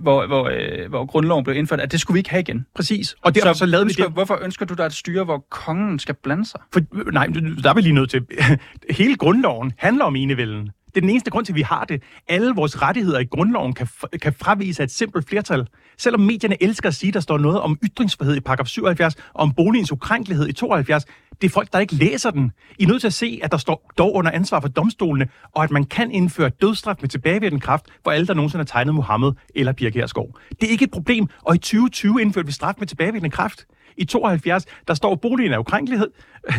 hvor, 0.00 0.26
hvor, 0.26 0.50
øh, 0.52 0.88
hvor 0.88 1.06
grundloven 1.06 1.44
blev 1.44 1.56
indført, 1.56 1.80
at 1.80 1.92
det 1.92 2.00
skulle 2.00 2.14
vi 2.14 2.18
ikke 2.18 2.30
have 2.30 2.40
igen. 2.40 2.66
Præcis. 2.74 3.16
Og 3.22 3.34
derfor 3.34 3.52
så, 3.52 3.58
så 3.58 3.66
lavede 3.66 3.84
ønsker, 3.84 4.02
vi 4.02 4.06
det. 4.06 4.14
Hvorfor 4.14 4.38
ønsker 4.42 4.66
du 4.66 4.74
dig 4.74 4.84
et 4.84 4.92
styre, 4.92 5.24
hvor 5.24 5.46
kongen 5.50 5.98
skal 5.98 6.14
blande 6.14 6.46
sig? 6.46 6.60
For, 6.72 6.80
nej, 7.12 7.26
der 7.62 7.70
er 7.70 7.74
vi 7.74 7.80
lige 7.80 7.92
nødt 7.92 8.10
til. 8.10 8.26
Hele 9.00 9.16
grundloven 9.16 9.72
handler 9.78 10.04
om 10.04 10.16
enevælden. 10.16 10.70
Det 10.86 10.96
er 10.96 11.00
den 11.00 11.10
eneste 11.10 11.30
grund 11.30 11.46
til, 11.46 11.52
at 11.52 11.56
vi 11.56 11.62
har 11.62 11.84
det. 11.84 12.02
Alle 12.28 12.54
vores 12.54 12.82
rettigheder 12.82 13.18
i 13.18 13.24
grundloven 13.24 13.72
kan, 13.72 13.88
kan 14.22 14.32
fravise 14.32 14.82
et 14.82 14.90
simpelt 14.90 15.28
flertal. 15.28 15.66
Selvom 15.98 16.20
medierne 16.20 16.62
elsker 16.62 16.88
at 16.88 16.94
sige, 16.94 17.08
at 17.08 17.14
der 17.14 17.20
står 17.20 17.38
noget 17.38 17.60
om 17.60 17.78
ytringsfrihed 17.84 18.36
i 18.36 18.40
paragraf 18.40 18.66
77, 18.66 19.14
og 19.14 19.22
om 19.34 19.52
boligens 19.52 19.92
ukrænkelighed 19.92 20.48
i 20.48 20.52
72, 20.52 21.04
det 21.40 21.46
er 21.46 21.50
folk, 21.50 21.72
der 21.72 21.78
ikke 21.78 21.94
læser 21.94 22.30
den. 22.30 22.52
I 22.78 22.82
er 22.82 22.88
nødt 22.88 23.00
til 23.00 23.06
at 23.06 23.12
se, 23.12 23.40
at 23.42 23.52
der 23.52 23.58
står 23.58 23.90
dog 23.98 24.14
under 24.14 24.30
ansvar 24.30 24.60
for 24.60 24.68
domstolene, 24.68 25.28
og 25.54 25.64
at 25.64 25.70
man 25.70 25.84
kan 25.84 26.10
indføre 26.10 26.48
dødsstraf 26.48 26.96
med 27.00 27.08
tilbagevirkende 27.08 27.60
kraft 27.60 27.86
for 28.04 28.10
alle, 28.10 28.26
der 28.26 28.34
nogensinde 28.34 28.60
har 28.60 28.66
tegnet 28.66 28.94
Mohammed 28.94 29.32
eller 29.54 29.72
Pia 29.72 29.90
Herskov. 29.94 30.38
Det 30.60 30.66
er 30.66 30.70
ikke 30.70 30.84
et 30.84 30.90
problem, 30.90 31.26
og 31.42 31.54
i 31.54 31.58
2020 31.58 32.20
indførte 32.20 32.46
vi 32.46 32.52
straf 32.52 32.74
med 32.78 32.86
tilbagevirkende 32.86 33.30
kraft. 33.30 33.66
I 33.96 34.04
72, 34.04 34.66
der 34.88 34.94
står 34.94 35.14
boligen 35.14 35.52
af 35.52 35.58
ukrænkelighed, 35.58 36.10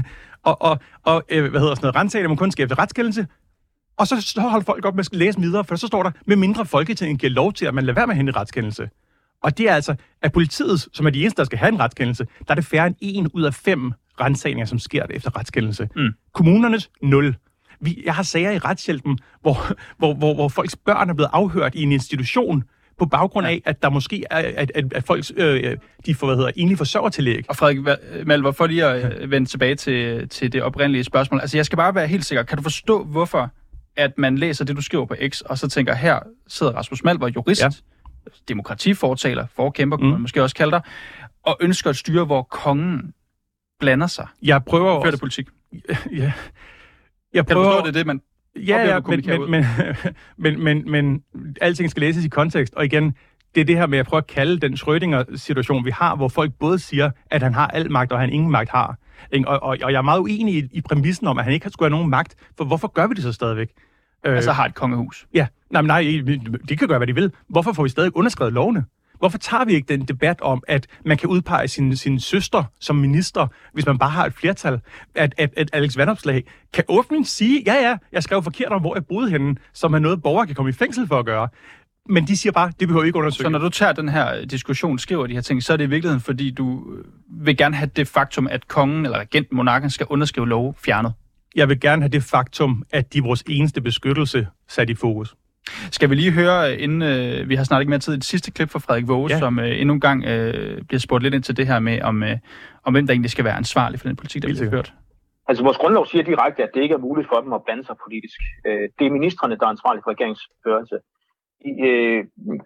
og, 0.44 0.62
og, 0.62 0.80
og 1.04 1.24
øh, 1.30 1.50
hvad 1.50 1.60
hedder 1.60 1.76
sådan 1.76 1.86
noget, 1.86 1.96
rensagning 1.96 2.30
må 2.30 2.36
kun 2.36 2.52
skabe 2.52 2.74
retskendelse, 2.74 3.28
og 3.98 4.08
så, 4.08 4.22
så 4.22 4.42
holder 4.42 4.66
folk 4.66 4.86
op 4.86 4.96
med 4.96 5.06
at 5.12 5.18
læse 5.18 5.40
videre, 5.40 5.64
for 5.64 5.76
så 5.76 5.88
står 5.88 6.04
der, 6.04 6.12
med 6.26 6.36
mindre 6.36 6.66
Folketinget 6.66 7.20
giver 7.20 7.32
lov 7.32 7.54
til, 7.54 7.66
at 7.66 7.74
man 7.74 7.84
lader 7.84 7.96
være 7.96 8.08
med 8.08 8.14
at 8.14 8.18
hente 8.18 8.32
retskendelse. 8.32 8.90
Og 9.44 9.58
det 9.58 9.70
er 9.70 9.76
altså, 9.76 9.96
at 10.22 10.32
politiet, 10.32 10.88
som 10.94 11.06
er 11.06 11.10
de 11.10 11.22
eneste, 11.22 11.38
der 11.38 11.44
skal 11.44 11.58
have 11.58 11.70
en 11.70 11.80
retskendelse, 11.80 12.28
der 12.48 12.52
er 12.52 12.56
det 12.56 12.66
færre 12.66 12.88
end 12.88 12.96
en 13.02 13.28
ud 13.34 13.44
af 13.44 13.54
fem 13.54 13.94
rensagninger, 14.22 14.66
som 14.66 14.80
sker 14.80 15.06
efter 15.10 15.38
retskendelse. 15.40 15.90
Mm. 15.96 16.10
Kommunernes 16.34 16.90
0. 17.02 17.36
Vi, 17.80 18.02
jeg 18.06 18.16
har 18.16 18.24
sager 18.24 18.52
i 18.52 18.58
retshjælpen, 18.58 19.20
hvor, 19.42 19.58
hvor, 19.98 20.14
hvor, 20.14 20.34
hvor 20.34 20.50
folks 20.50 20.76
børn 20.76 21.10
er 21.10 21.14
blevet 21.14 21.30
afhørt 21.34 21.76
i 21.76 21.84
en 21.84 21.92
institution, 21.92 22.64
på 23.02 23.06
baggrund 23.06 23.48
af, 23.48 23.62
at 23.66 23.82
der 23.82 23.90
måske 23.90 24.24
er, 24.32 24.38
at, 24.58 24.72
at, 24.76 24.94
at 24.94 25.04
folk 25.04 25.26
øh, 25.38 25.78
de 26.06 26.16
får, 26.16 26.28
hvad 26.28 26.36
hedder, 26.36 26.52
egentlig 26.56 26.78
forsørgertillæg. 26.78 27.46
Og 27.50 27.56
Frederik 27.56 27.80
Malver, 28.28 28.52
for 28.52 28.68
lige 28.68 28.86
at 28.86 29.22
øh, 29.22 29.32
vende 29.32 29.50
tilbage 29.50 29.76
til, 29.76 30.30
til 30.30 30.54
det 30.54 30.64
oprindelige 30.64 31.04
spørgsmål. 31.04 31.42
Altså, 31.42 31.58
jeg 31.58 31.66
skal 31.66 31.78
bare 31.78 31.96
være 31.96 32.08
helt 32.08 32.26
sikker. 32.26 32.44
Kan 32.44 32.58
du 32.58 32.64
forstå, 32.64 33.04
hvorfor 33.04 33.52
at 33.96 34.18
man 34.18 34.38
læser 34.38 34.66
det, 34.66 34.76
du 34.76 34.82
skriver 34.82 35.06
på 35.06 35.16
X, 35.30 35.42
og 35.42 35.58
så 35.58 35.68
tænker, 35.68 35.96
her 35.96 36.20
sidder 36.48 36.74
Rasmus 36.74 37.04
Malver, 37.04 37.28
jurist, 37.28 37.62
ja. 37.62 37.70
demokratifortaler, 38.48 39.46
forkæmper, 39.56 39.98
mm. 39.98 40.02
kunne 40.02 40.12
man 40.12 40.22
måske 40.22 40.44
også 40.44 40.56
kalde 40.56 40.72
dig, 40.72 40.82
og 41.44 41.58
ønsker 41.62 41.90
et 41.90 41.98
styre, 41.98 42.26
hvor 42.26 42.44
kongen 42.44 43.14
blander 43.82 44.08
sig. 44.08 44.28
Jeg 44.44 44.64
prøver 44.66 44.92
også... 44.92 45.12
det 45.12 45.20
politik. 45.20 45.48
Ja. 46.12 46.32
Jeg 47.34 47.46
prøver... 47.46 47.64
Kan 47.64 47.72
du 47.72 47.78
forstå, 47.78 47.86
det 47.86 47.94
det, 47.94 48.08
man 48.08 48.22
Ja, 48.56 48.88
ja, 48.88 49.00
men, 49.00 49.24
men, 49.26 49.50
men, 49.50 49.66
men, 50.38 50.64
men, 50.64 50.92
men 50.92 51.24
alting 51.62 51.92
skal 51.92 52.02
læses 52.02 52.26
i 52.26 52.30
kontekst, 52.30 52.74
og 52.74 52.86
igen, 52.86 53.16
det 53.56 53.62
er 53.62 53.66
det 53.66 53.78
her 53.78 53.88
med 53.88 54.00
at 54.00 54.06
prøve 54.06 54.18
at 54.18 54.28
kalde 54.28 54.60
den 54.60 54.74
Schrödinger-situation, 54.74 55.86
vi 55.86 55.92
har, 55.92 56.16
hvor 56.16 56.28
folk 56.28 56.52
både 56.60 56.80
siger, 56.80 57.12
at 57.30 57.44
han 57.44 57.54
har 57.54 57.68
al 57.68 57.92
magt, 57.92 58.12
og 58.12 58.20
han 58.20 58.30
ingen 58.30 58.52
magt 58.52 58.70
har. 58.70 58.98
Og, 59.48 59.64
og, 59.64 59.78
og 59.84 59.92
jeg 59.92 59.98
er 59.98 60.02
meget 60.02 60.20
uenig 60.20 60.56
i, 60.56 60.68
i 60.72 60.82
præmissen 60.82 61.28
om, 61.28 61.38
at 61.38 61.44
han 61.44 61.54
ikke 61.54 61.70
skulle 61.70 61.90
have 61.90 61.98
nogen 61.98 62.10
magt, 62.10 62.36
for 62.58 62.66
hvorfor 62.66 62.88
gør 62.88 63.08
vi 63.08 63.14
det 63.14 63.24
så 63.24 63.34
stadigvæk? 63.34 63.70
Altså 64.24 64.52
har 64.52 64.66
et 64.66 64.76
kongehus? 64.76 65.28
Ja, 65.34 65.48
nej, 65.70 65.82
nej, 65.82 66.02
de 66.70 66.78
kan 66.78 66.88
gøre, 66.88 66.98
hvad 66.98 67.08
de 67.08 67.16
vil. 67.16 67.32
Hvorfor 67.48 67.74
får 67.74 67.84
vi 67.84 67.90
stadig 67.90 68.16
underskrevet 68.16 68.54
lovene? 68.54 68.86
Hvorfor 69.22 69.38
tager 69.38 69.66
vi 69.66 69.74
ikke 69.74 69.88
den 69.88 70.06
debat 70.06 70.42
om, 70.42 70.64
at 70.68 70.88
man 71.06 71.18
kan 71.18 71.30
udpege 71.30 71.68
sin, 71.68 71.96
sin 71.96 72.20
søster 72.20 72.64
som 72.80 72.96
minister, 72.96 73.48
hvis 73.74 73.86
man 73.86 73.98
bare 73.98 74.10
har 74.10 74.26
et 74.26 74.34
flertal? 74.34 74.80
At, 75.16 75.34
at, 75.38 75.54
at 75.58 75.70
Alex 75.74 75.98
Vandopslag 75.98 76.44
kan 76.74 76.84
åbent 76.88 77.28
sige, 77.28 77.64
ja 77.66 77.74
ja, 77.74 77.98
jeg 78.12 78.24
skrev 78.24 78.44
forkert 78.44 78.72
om, 78.72 78.82
hvor 78.82 78.96
jeg 78.96 79.06
boede 79.06 79.30
henne, 79.30 79.56
som 79.74 79.94
er 79.94 80.00
noget, 80.00 80.22
borgere 80.22 80.46
kan 80.46 80.56
komme 80.56 80.70
i 80.70 80.74
fængsel 80.74 81.08
for 81.08 81.20
at 81.20 81.26
gøre. 81.26 81.48
Men 82.10 82.28
de 82.28 82.38
siger 82.38 82.54
bare, 82.54 82.72
det 82.80 82.88
behøver 82.88 83.06
ikke 83.06 83.18
undersøge. 83.18 83.46
Så 83.46 83.50
når 83.50 83.60
du 83.60 83.70
tager 83.70 83.94
den 83.94 84.10
her 84.10 84.46
diskussion, 84.46 85.00
skriver 85.00 85.28
de 85.28 85.34
her 85.34 85.42
ting, 85.42 85.64
så 85.64 85.74
er 85.74 85.78
det 85.78 85.84
i 85.84 85.90
virkeligheden, 85.90 86.22
fordi 86.22 86.52
du 86.52 86.84
vil 87.30 87.58
gerne 87.58 87.76
have 87.76 87.90
det 87.96 88.08
faktum, 88.08 88.48
at 88.48 88.68
kongen 88.68 89.06
eller 89.06 89.20
regenten, 89.20 89.58
monarken, 89.58 89.90
skal 89.90 90.06
underskrive 90.10 90.50
lov 90.50 90.76
fjernet? 90.86 91.14
Jeg 91.56 91.70
vil 91.70 91.80
gerne 91.80 92.02
have 92.02 92.10
det 92.10 92.24
faktum, 92.24 92.84
at 92.92 93.14
de 93.14 93.18
er 93.18 93.24
vores 93.24 93.44
eneste 93.48 93.82
beskyttelse 93.82 94.48
sat 94.70 94.90
i 94.90 94.96
fokus. 94.96 95.36
Skal 95.92 96.10
vi 96.10 96.16
lige 96.16 96.32
høre, 96.32 96.78
inden 96.78 97.02
øh, 97.02 97.50
vi 97.50 97.56
har 97.56 97.64
snart 97.64 97.82
ikke 97.82 97.90
mere 97.90 98.00
tid, 98.00 98.14
et 98.14 98.24
sidste 98.24 98.52
klip 98.52 98.70
fra 98.70 98.80
Frederik 98.80 99.08
Våge, 99.08 99.30
ja. 99.30 99.40
som 99.40 99.60
øh, 99.60 99.82
endnu 99.82 99.94
en 99.94 100.00
gang 100.00 100.26
øh, 100.26 100.82
bliver 100.88 101.00
spurgt 101.00 101.24
lidt 101.24 101.34
ind 101.34 101.44
til 101.44 101.58
det 101.58 101.68
her 101.68 101.80
med, 101.80 102.02
om, 102.02 102.24
øh, 102.24 102.38
om 102.84 102.94
hvem 102.94 103.08
der 103.08 103.14
egentlig 103.14 103.32
skal 103.32 103.46
være 103.46 103.58
ansvarlig 103.58 104.00
for 104.00 104.08
den 104.08 104.16
politik, 104.16 104.42
der 104.42 104.48
bliver 104.48 104.70
ført. 104.70 104.94
Altså 105.48 105.64
vores 105.64 105.78
grundlov 105.78 106.06
siger 106.06 106.24
direkte, 106.24 106.64
at 106.64 106.70
det 106.74 106.82
ikke 106.82 106.96
er 106.96 107.08
muligt 107.08 107.28
for 107.32 107.42
dem 107.42 107.54
at 107.54 107.64
blande 107.66 107.84
sig 107.86 107.96
politisk. 108.06 108.40
Øh, 108.68 108.86
det 109.00 109.06
er 109.06 109.12
ministerne, 109.18 109.56
der 109.58 109.66
er 109.66 109.70
ansvarlige 109.76 110.04
for 110.04 110.12
regeringsførelse. 110.12 110.98
De 111.64 111.72
øh, 111.90 112.20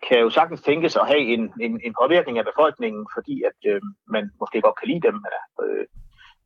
kan 0.07 0.17
jo 0.25 0.29
sagtens 0.29 0.61
tænkes 0.61 0.95
at 0.95 1.07
have 1.11 1.23
en, 1.35 1.43
en, 1.65 1.73
en 1.87 1.93
påvirkning 2.01 2.37
af 2.37 2.45
befolkningen, 2.51 3.03
fordi 3.15 3.35
at 3.49 3.59
øh, 3.71 3.81
man 4.15 4.23
måske 4.41 4.61
godt 4.61 4.77
kan 4.79 4.87
lide 4.91 5.03
dem, 5.07 5.15
eller 5.27 5.43
øh, 5.63 5.85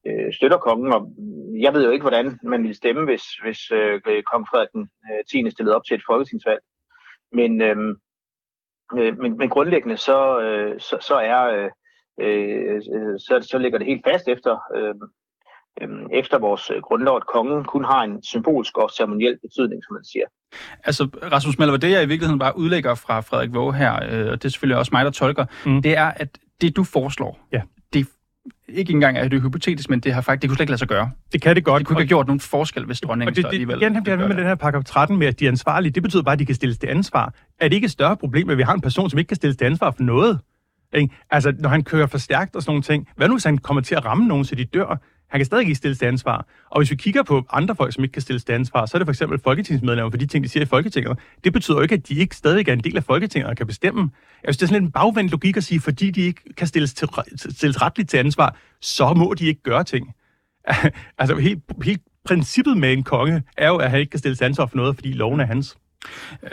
øh, 0.07 0.33
støtter 0.33 0.57
kongen, 0.57 0.93
og 0.93 1.11
jeg 1.59 1.73
ved 1.73 1.85
jo 1.85 1.91
ikke, 1.91 2.03
hvordan 2.03 2.39
man 2.43 2.61
ville 2.61 2.75
stemme, 2.75 3.05
hvis, 3.05 3.23
hvis 3.43 3.71
øh, 3.71 4.01
kong 4.31 4.47
Frederik 4.49 4.71
den 4.73 4.89
øh, 5.11 5.43
10. 5.45 5.51
stillede 5.51 5.75
op 5.75 5.85
til 5.85 5.95
et 5.95 6.03
folketingsvalg. 6.07 6.61
Men, 7.31 7.61
øhm, 7.61 7.95
øh, 8.97 9.17
men, 9.17 9.37
men 9.37 9.49
grundlæggende 9.49 9.97
så, 9.97 10.39
øh, 10.39 10.79
så, 10.79 10.97
så 11.01 11.15
er 11.15 11.41
øh, 11.57 11.69
øh, 12.21 12.81
så, 13.19 13.47
så 13.51 13.57
ligger 13.57 13.77
det 13.77 13.87
helt 13.87 14.05
fast 14.09 14.27
efter 14.27 14.53
øh, 14.75 14.95
øh, 15.81 15.89
efter 16.13 16.39
vores 16.39 16.71
grundlov, 16.83 17.15
at 17.17 17.27
kongen 17.27 17.63
kun 17.63 17.85
har 17.85 18.01
en 18.03 18.23
symbolsk 18.23 18.77
og 18.77 18.89
ceremoniel 18.89 19.37
betydning, 19.41 19.83
som 19.83 19.93
man 19.93 20.05
siger. 20.05 20.25
Altså, 20.83 21.03
Rasmus 21.31 21.59
Melver, 21.59 21.77
det 21.77 21.91
jeg 21.91 22.03
i 22.03 22.07
virkeligheden 22.07 22.39
bare 22.39 22.57
udlægger 22.57 22.95
fra 22.95 23.21
Frederik 23.21 23.53
Våge 23.53 23.73
her, 23.73 23.93
øh, 23.93 24.31
og 24.31 24.41
det 24.41 24.45
er 24.45 24.49
selvfølgelig 24.49 24.77
også 24.77 24.89
mig, 24.93 25.05
der 25.05 25.11
tolker, 25.11 25.45
mm. 25.65 25.81
det 25.81 25.97
er, 25.97 26.11
at 26.15 26.39
det 26.61 26.75
du 26.75 26.83
foreslår, 26.83 27.39
ja 27.51 27.61
ikke 28.67 28.93
engang 28.93 29.17
er 29.17 29.27
det 29.27 29.41
hypotetisk, 29.41 29.89
men 29.89 29.99
det 29.99 30.13
har 30.13 30.21
faktisk, 30.21 30.41
det 30.41 30.49
kunne 30.49 30.55
slet 30.55 30.63
ikke 30.63 30.71
lade 30.71 30.79
sig 30.79 30.87
gøre. 30.87 31.11
Det 31.33 31.41
kan 31.41 31.55
det 31.55 31.63
godt. 31.63 31.79
Det 31.79 31.87
kunne 31.87 31.93
ikke 31.93 32.01
have 32.01 32.07
gjort 32.07 32.27
nogen 32.27 32.39
forskel, 32.39 32.85
hvis 32.85 33.01
dronningen 33.01 33.35
det, 33.35 33.43
det, 33.43 33.49
alligevel... 33.49 33.81
Igen, 33.81 33.95
det, 33.95 34.19
med 34.19 34.29
den 34.29 34.45
her 34.45 34.55
paragraf 34.55 34.83
13 34.83 35.19
med, 35.19 35.27
at 35.27 35.39
de 35.39 35.45
er 35.45 35.49
ansvarlige, 35.49 35.91
det 35.91 36.03
betyder 36.03 36.23
bare, 36.23 36.33
at 36.33 36.39
de 36.39 36.45
kan 36.45 36.55
stilles 36.55 36.77
til 36.77 36.87
ansvar. 36.87 37.33
Er 37.59 37.67
det 37.67 37.75
ikke 37.75 37.85
et 37.85 37.91
større 37.91 38.17
problem, 38.17 38.49
at 38.49 38.57
vi 38.57 38.63
har 38.63 38.73
en 38.73 38.81
person, 38.81 39.09
som 39.09 39.19
ikke 39.19 39.27
kan 39.27 39.35
stilles 39.35 39.57
til 39.57 39.65
ansvar 39.65 39.91
for 39.91 40.03
noget? 40.03 40.39
Ikke? 40.93 41.15
Altså, 41.29 41.53
når 41.59 41.69
han 41.69 41.83
kører 41.83 42.07
for 42.07 42.17
stærkt 42.17 42.55
og 42.55 42.61
sådan 42.61 42.71
nogle 42.71 42.83
ting. 42.83 43.07
Hvad 43.15 43.27
nu, 43.27 43.33
hvis 43.33 43.43
han 43.43 43.57
kommer 43.57 43.81
til 43.81 43.95
at 43.95 44.05
ramme 44.05 44.27
nogen, 44.27 44.45
så 44.45 44.55
de 44.55 44.65
dør? 44.65 45.01
Han 45.29 45.39
kan 45.39 45.45
stadig 45.45 45.61
ikke 45.61 45.75
stilles 45.75 45.99
til 45.99 46.05
ansvar. 46.05 46.47
Og 46.69 46.79
hvis 46.79 46.91
vi 46.91 46.95
kigger 46.95 47.23
på 47.23 47.45
andre 47.51 47.75
folk, 47.75 47.93
som 47.93 48.03
ikke 48.03 48.13
kan 48.13 48.21
stilles 48.21 48.43
til 48.43 48.53
ansvar, 48.53 48.85
så 48.85 48.97
er 48.97 48.99
det 48.99 49.07
for 49.07 49.11
eksempel 49.11 49.39
folketingsmedlemmer 49.43 50.11
for 50.11 50.17
de 50.17 50.25
ting, 50.25 50.43
de 50.43 50.49
siger 50.49 50.63
i 50.63 50.67
Folketinget. 50.67 51.19
Det 51.43 51.53
betyder 51.53 51.77
jo 51.77 51.81
ikke, 51.81 51.95
at 51.95 52.07
de 52.07 52.13
ikke 52.13 52.35
stadig 52.35 52.67
er 52.67 52.73
en 52.73 52.79
del 52.79 52.97
af 52.97 53.03
Folketinget 53.03 53.49
og 53.49 53.57
kan 53.57 53.67
bestemme. 53.67 54.11
Jeg 54.43 54.53
synes, 54.53 54.57
det 54.57 54.63
er 54.63 54.67
sådan 54.67 54.83
en 54.83 54.91
bagvendt 54.91 55.31
logik 55.31 55.57
at 55.57 55.63
sige, 55.63 55.79
fordi 55.79 56.11
de 56.11 56.21
ikke 56.21 56.41
kan 56.57 56.67
stilles, 56.67 56.93
til, 56.93 57.09
stilles 57.49 57.81
retligt 57.81 58.09
til 58.09 58.17
ansvar, 58.17 58.55
så 58.81 59.13
må 59.13 59.33
de 59.33 59.45
ikke 59.45 59.63
gøre 59.63 59.83
ting. 59.83 60.13
altså 61.19 61.35
helt, 61.35 61.63
helt 61.83 62.01
princippet 62.25 62.77
med 62.77 62.93
en 62.93 63.03
konge 63.03 63.43
er 63.57 63.67
jo, 63.67 63.77
at 63.77 63.91
han 63.91 63.99
ikke 63.99 64.09
kan 64.09 64.19
stilles 64.19 64.37
til 64.37 64.45
ansvar 64.45 64.65
for 64.65 64.77
noget, 64.77 64.95
fordi 64.95 65.11
loven 65.11 65.39
er 65.39 65.45
hans. 65.45 65.77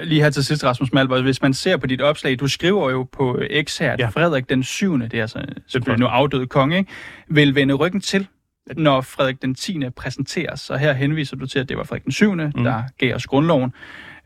Lige 0.03 0.23
her 0.23 0.31
til 0.31 0.45
sidst, 0.45 0.65
Rasmus 0.65 0.93
Malberg, 0.93 1.23
hvis 1.23 1.43
man 1.43 1.55
ser 1.55 1.77
på 1.77 1.87
dit 1.87 2.01
opslag, 2.01 2.41
du 2.41 2.49
skriver 2.49 2.91
jo 2.91 3.09
på 3.13 3.41
X 3.63 3.79
her, 3.79 3.93
at 3.93 4.01
ja. 4.01 4.09
Frederik 4.09 4.49
den 4.49 4.63
7., 4.63 4.99
det 4.99 5.15
er 5.15 5.21
altså 5.21 5.45
selvfølgelig 5.67 6.01
nu 6.01 6.07
afdøde 6.07 6.47
konge, 6.47 6.79
ikke, 6.79 6.91
vil 7.29 7.55
vende 7.55 7.75
ryggen 7.75 8.01
til 8.01 8.29
når 8.77 9.01
Frederik 9.01 9.43
den 9.43 9.55
10. 9.55 9.81
præsenteres. 9.97 10.61
Så 10.61 10.77
her 10.77 10.93
henviser 10.93 11.37
du 11.37 11.47
til, 11.47 11.59
at 11.59 11.69
det 11.69 11.77
var 11.77 11.85
Frederik 11.85 12.05
den 12.05 12.13
7., 12.13 12.35
mm. 12.35 12.39
der 12.39 12.83
gav 12.99 13.15
os 13.15 13.27
grundloven, 13.27 13.73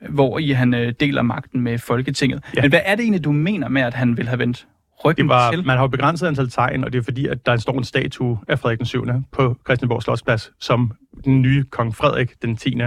hvor 0.09 0.39
i 0.39 0.51
han 0.51 0.75
øh, 0.75 0.93
deler 1.01 1.23
magten 1.23 1.61
med 1.61 1.79
Folketinget. 1.79 2.45
Ja. 2.57 2.63
Men 2.63 2.71
hvad 2.71 2.81
er 2.85 2.95
det 2.95 3.03
egentlig, 3.03 3.25
du 3.25 3.33
mener 3.33 3.69
med, 3.69 3.83
at 3.83 3.95
han 3.95 4.17
vil 4.17 4.29
have 4.29 4.39
vendt 4.39 4.67
ryggen 5.05 5.29
det 5.29 5.35
var, 5.35 5.51
til? 5.51 5.67
Man 5.67 5.77
har 5.77 5.85
jo 5.85 5.89
begrænset 5.89 6.27
antal 6.27 6.51
tegn, 6.51 6.85
og 6.85 6.93
det 6.93 6.99
er 6.99 7.03
fordi, 7.03 7.27
at 7.27 7.47
der 7.47 7.57
står 7.57 7.79
en 7.79 7.85
statue 7.85 8.39
af 8.49 8.59
Frederik 8.59 8.79
den 8.79 8.87
7. 8.87 9.07
på 9.33 9.57
Christianborg 9.67 10.03
Slottsplads, 10.03 10.53
som 10.61 10.93
den 11.25 11.43
nye 11.43 11.65
kong 11.65 11.97
Frederik 11.97 12.43
den 12.43 12.57
10 12.57 12.79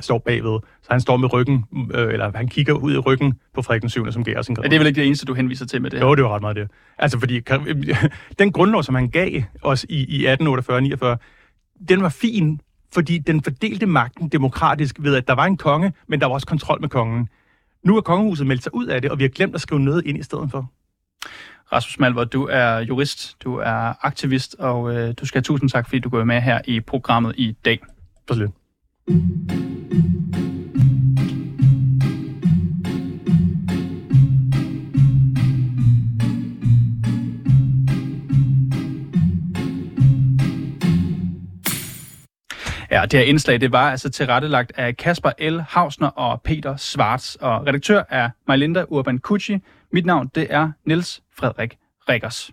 står 0.00 0.18
bagved. 0.18 0.60
Så 0.82 0.88
han 0.90 1.00
står 1.00 1.16
med 1.16 1.32
ryggen, 1.32 1.64
øh, 1.94 2.12
eller 2.12 2.32
han 2.34 2.48
kigger 2.48 2.72
ud 2.72 2.94
i 2.94 2.98
ryggen 2.98 3.34
på 3.54 3.62
Frederik 3.62 3.82
den 3.82 3.90
7., 3.90 4.12
som 4.12 4.24
gav 4.24 4.38
os 4.38 4.48
en. 4.48 4.56
Er 4.64 4.68
det 4.68 4.78
vel 4.78 4.86
ikke 4.86 5.00
det 5.00 5.06
eneste, 5.06 5.26
du 5.26 5.34
henviser 5.34 5.66
til 5.66 5.82
med 5.82 5.90
det 5.90 5.98
her? 5.98 6.06
Jo, 6.06 6.14
det 6.14 6.24
var 6.24 6.34
ret 6.34 6.40
meget 6.40 6.56
det. 6.56 6.68
Altså, 6.98 7.18
fordi 7.18 7.40
den 8.38 8.52
grundlov, 8.52 8.82
som 8.82 8.94
han 8.94 9.08
gav 9.08 9.42
os 9.62 9.86
i, 9.88 10.22
i 10.22 10.26
1848-49, 10.26 11.16
den 11.88 12.02
var 12.02 12.08
fin, 12.08 12.60
fordi 12.94 13.18
den 13.18 13.42
fordelte 13.42 13.86
magten 13.86 14.28
demokratisk 14.28 14.96
ved, 15.00 15.16
at 15.16 15.28
der 15.28 15.34
var 15.34 15.44
en 15.44 15.56
konge, 15.56 15.92
men 16.06 16.20
der 16.20 16.26
var 16.26 16.34
også 16.34 16.46
kontrol 16.46 16.80
med 16.80 16.88
kongen. 16.88 17.28
Nu 17.82 17.96
er 17.96 18.00
kongehuset 18.00 18.46
meldt 18.46 18.62
sig 18.62 18.74
ud 18.74 18.86
af 18.86 19.02
det, 19.02 19.10
og 19.10 19.18
vi 19.18 19.24
har 19.24 19.28
glemt 19.28 19.54
at 19.54 19.60
skrive 19.60 19.80
noget 19.80 20.06
ind 20.06 20.18
i 20.18 20.22
stedet 20.22 20.50
for. 20.50 20.70
Rasmus 21.72 21.98
Malver, 21.98 22.24
du 22.24 22.48
er 22.50 22.78
jurist, 22.78 23.36
du 23.44 23.56
er 23.56 24.06
aktivist, 24.06 24.56
og 24.58 24.96
øh, 24.96 25.14
du 25.20 25.26
skal 25.26 25.38
have 25.38 25.42
tusind 25.42 25.70
tak, 25.70 25.86
fordi 25.86 25.98
du 25.98 26.08
går 26.08 26.24
med 26.24 26.40
her 26.40 26.60
i 26.64 26.80
programmet 26.80 27.34
i 27.36 27.56
dag. 27.64 27.80
Slet. 28.32 28.50
Ja, 42.90 43.02
det 43.02 43.18
her 43.18 43.26
indslag, 43.26 43.60
det 43.60 43.72
var 43.72 43.90
altså 43.90 44.10
tilrettelagt 44.10 44.72
af 44.76 44.96
Kasper 44.96 45.50
L. 45.50 45.60
Hausner 45.60 46.08
og 46.08 46.42
Peter 46.42 46.76
Svarts, 46.76 47.36
og 47.40 47.66
redaktør 47.66 48.02
er 48.08 48.30
Majlinda 48.48 48.84
Urban 48.88 49.18
Kucci. 49.18 49.58
Mit 49.92 50.06
navn, 50.06 50.30
det 50.34 50.46
er 50.50 50.70
Niels 50.84 51.22
Frederik 51.38 51.78
Rikkers. 52.08 52.50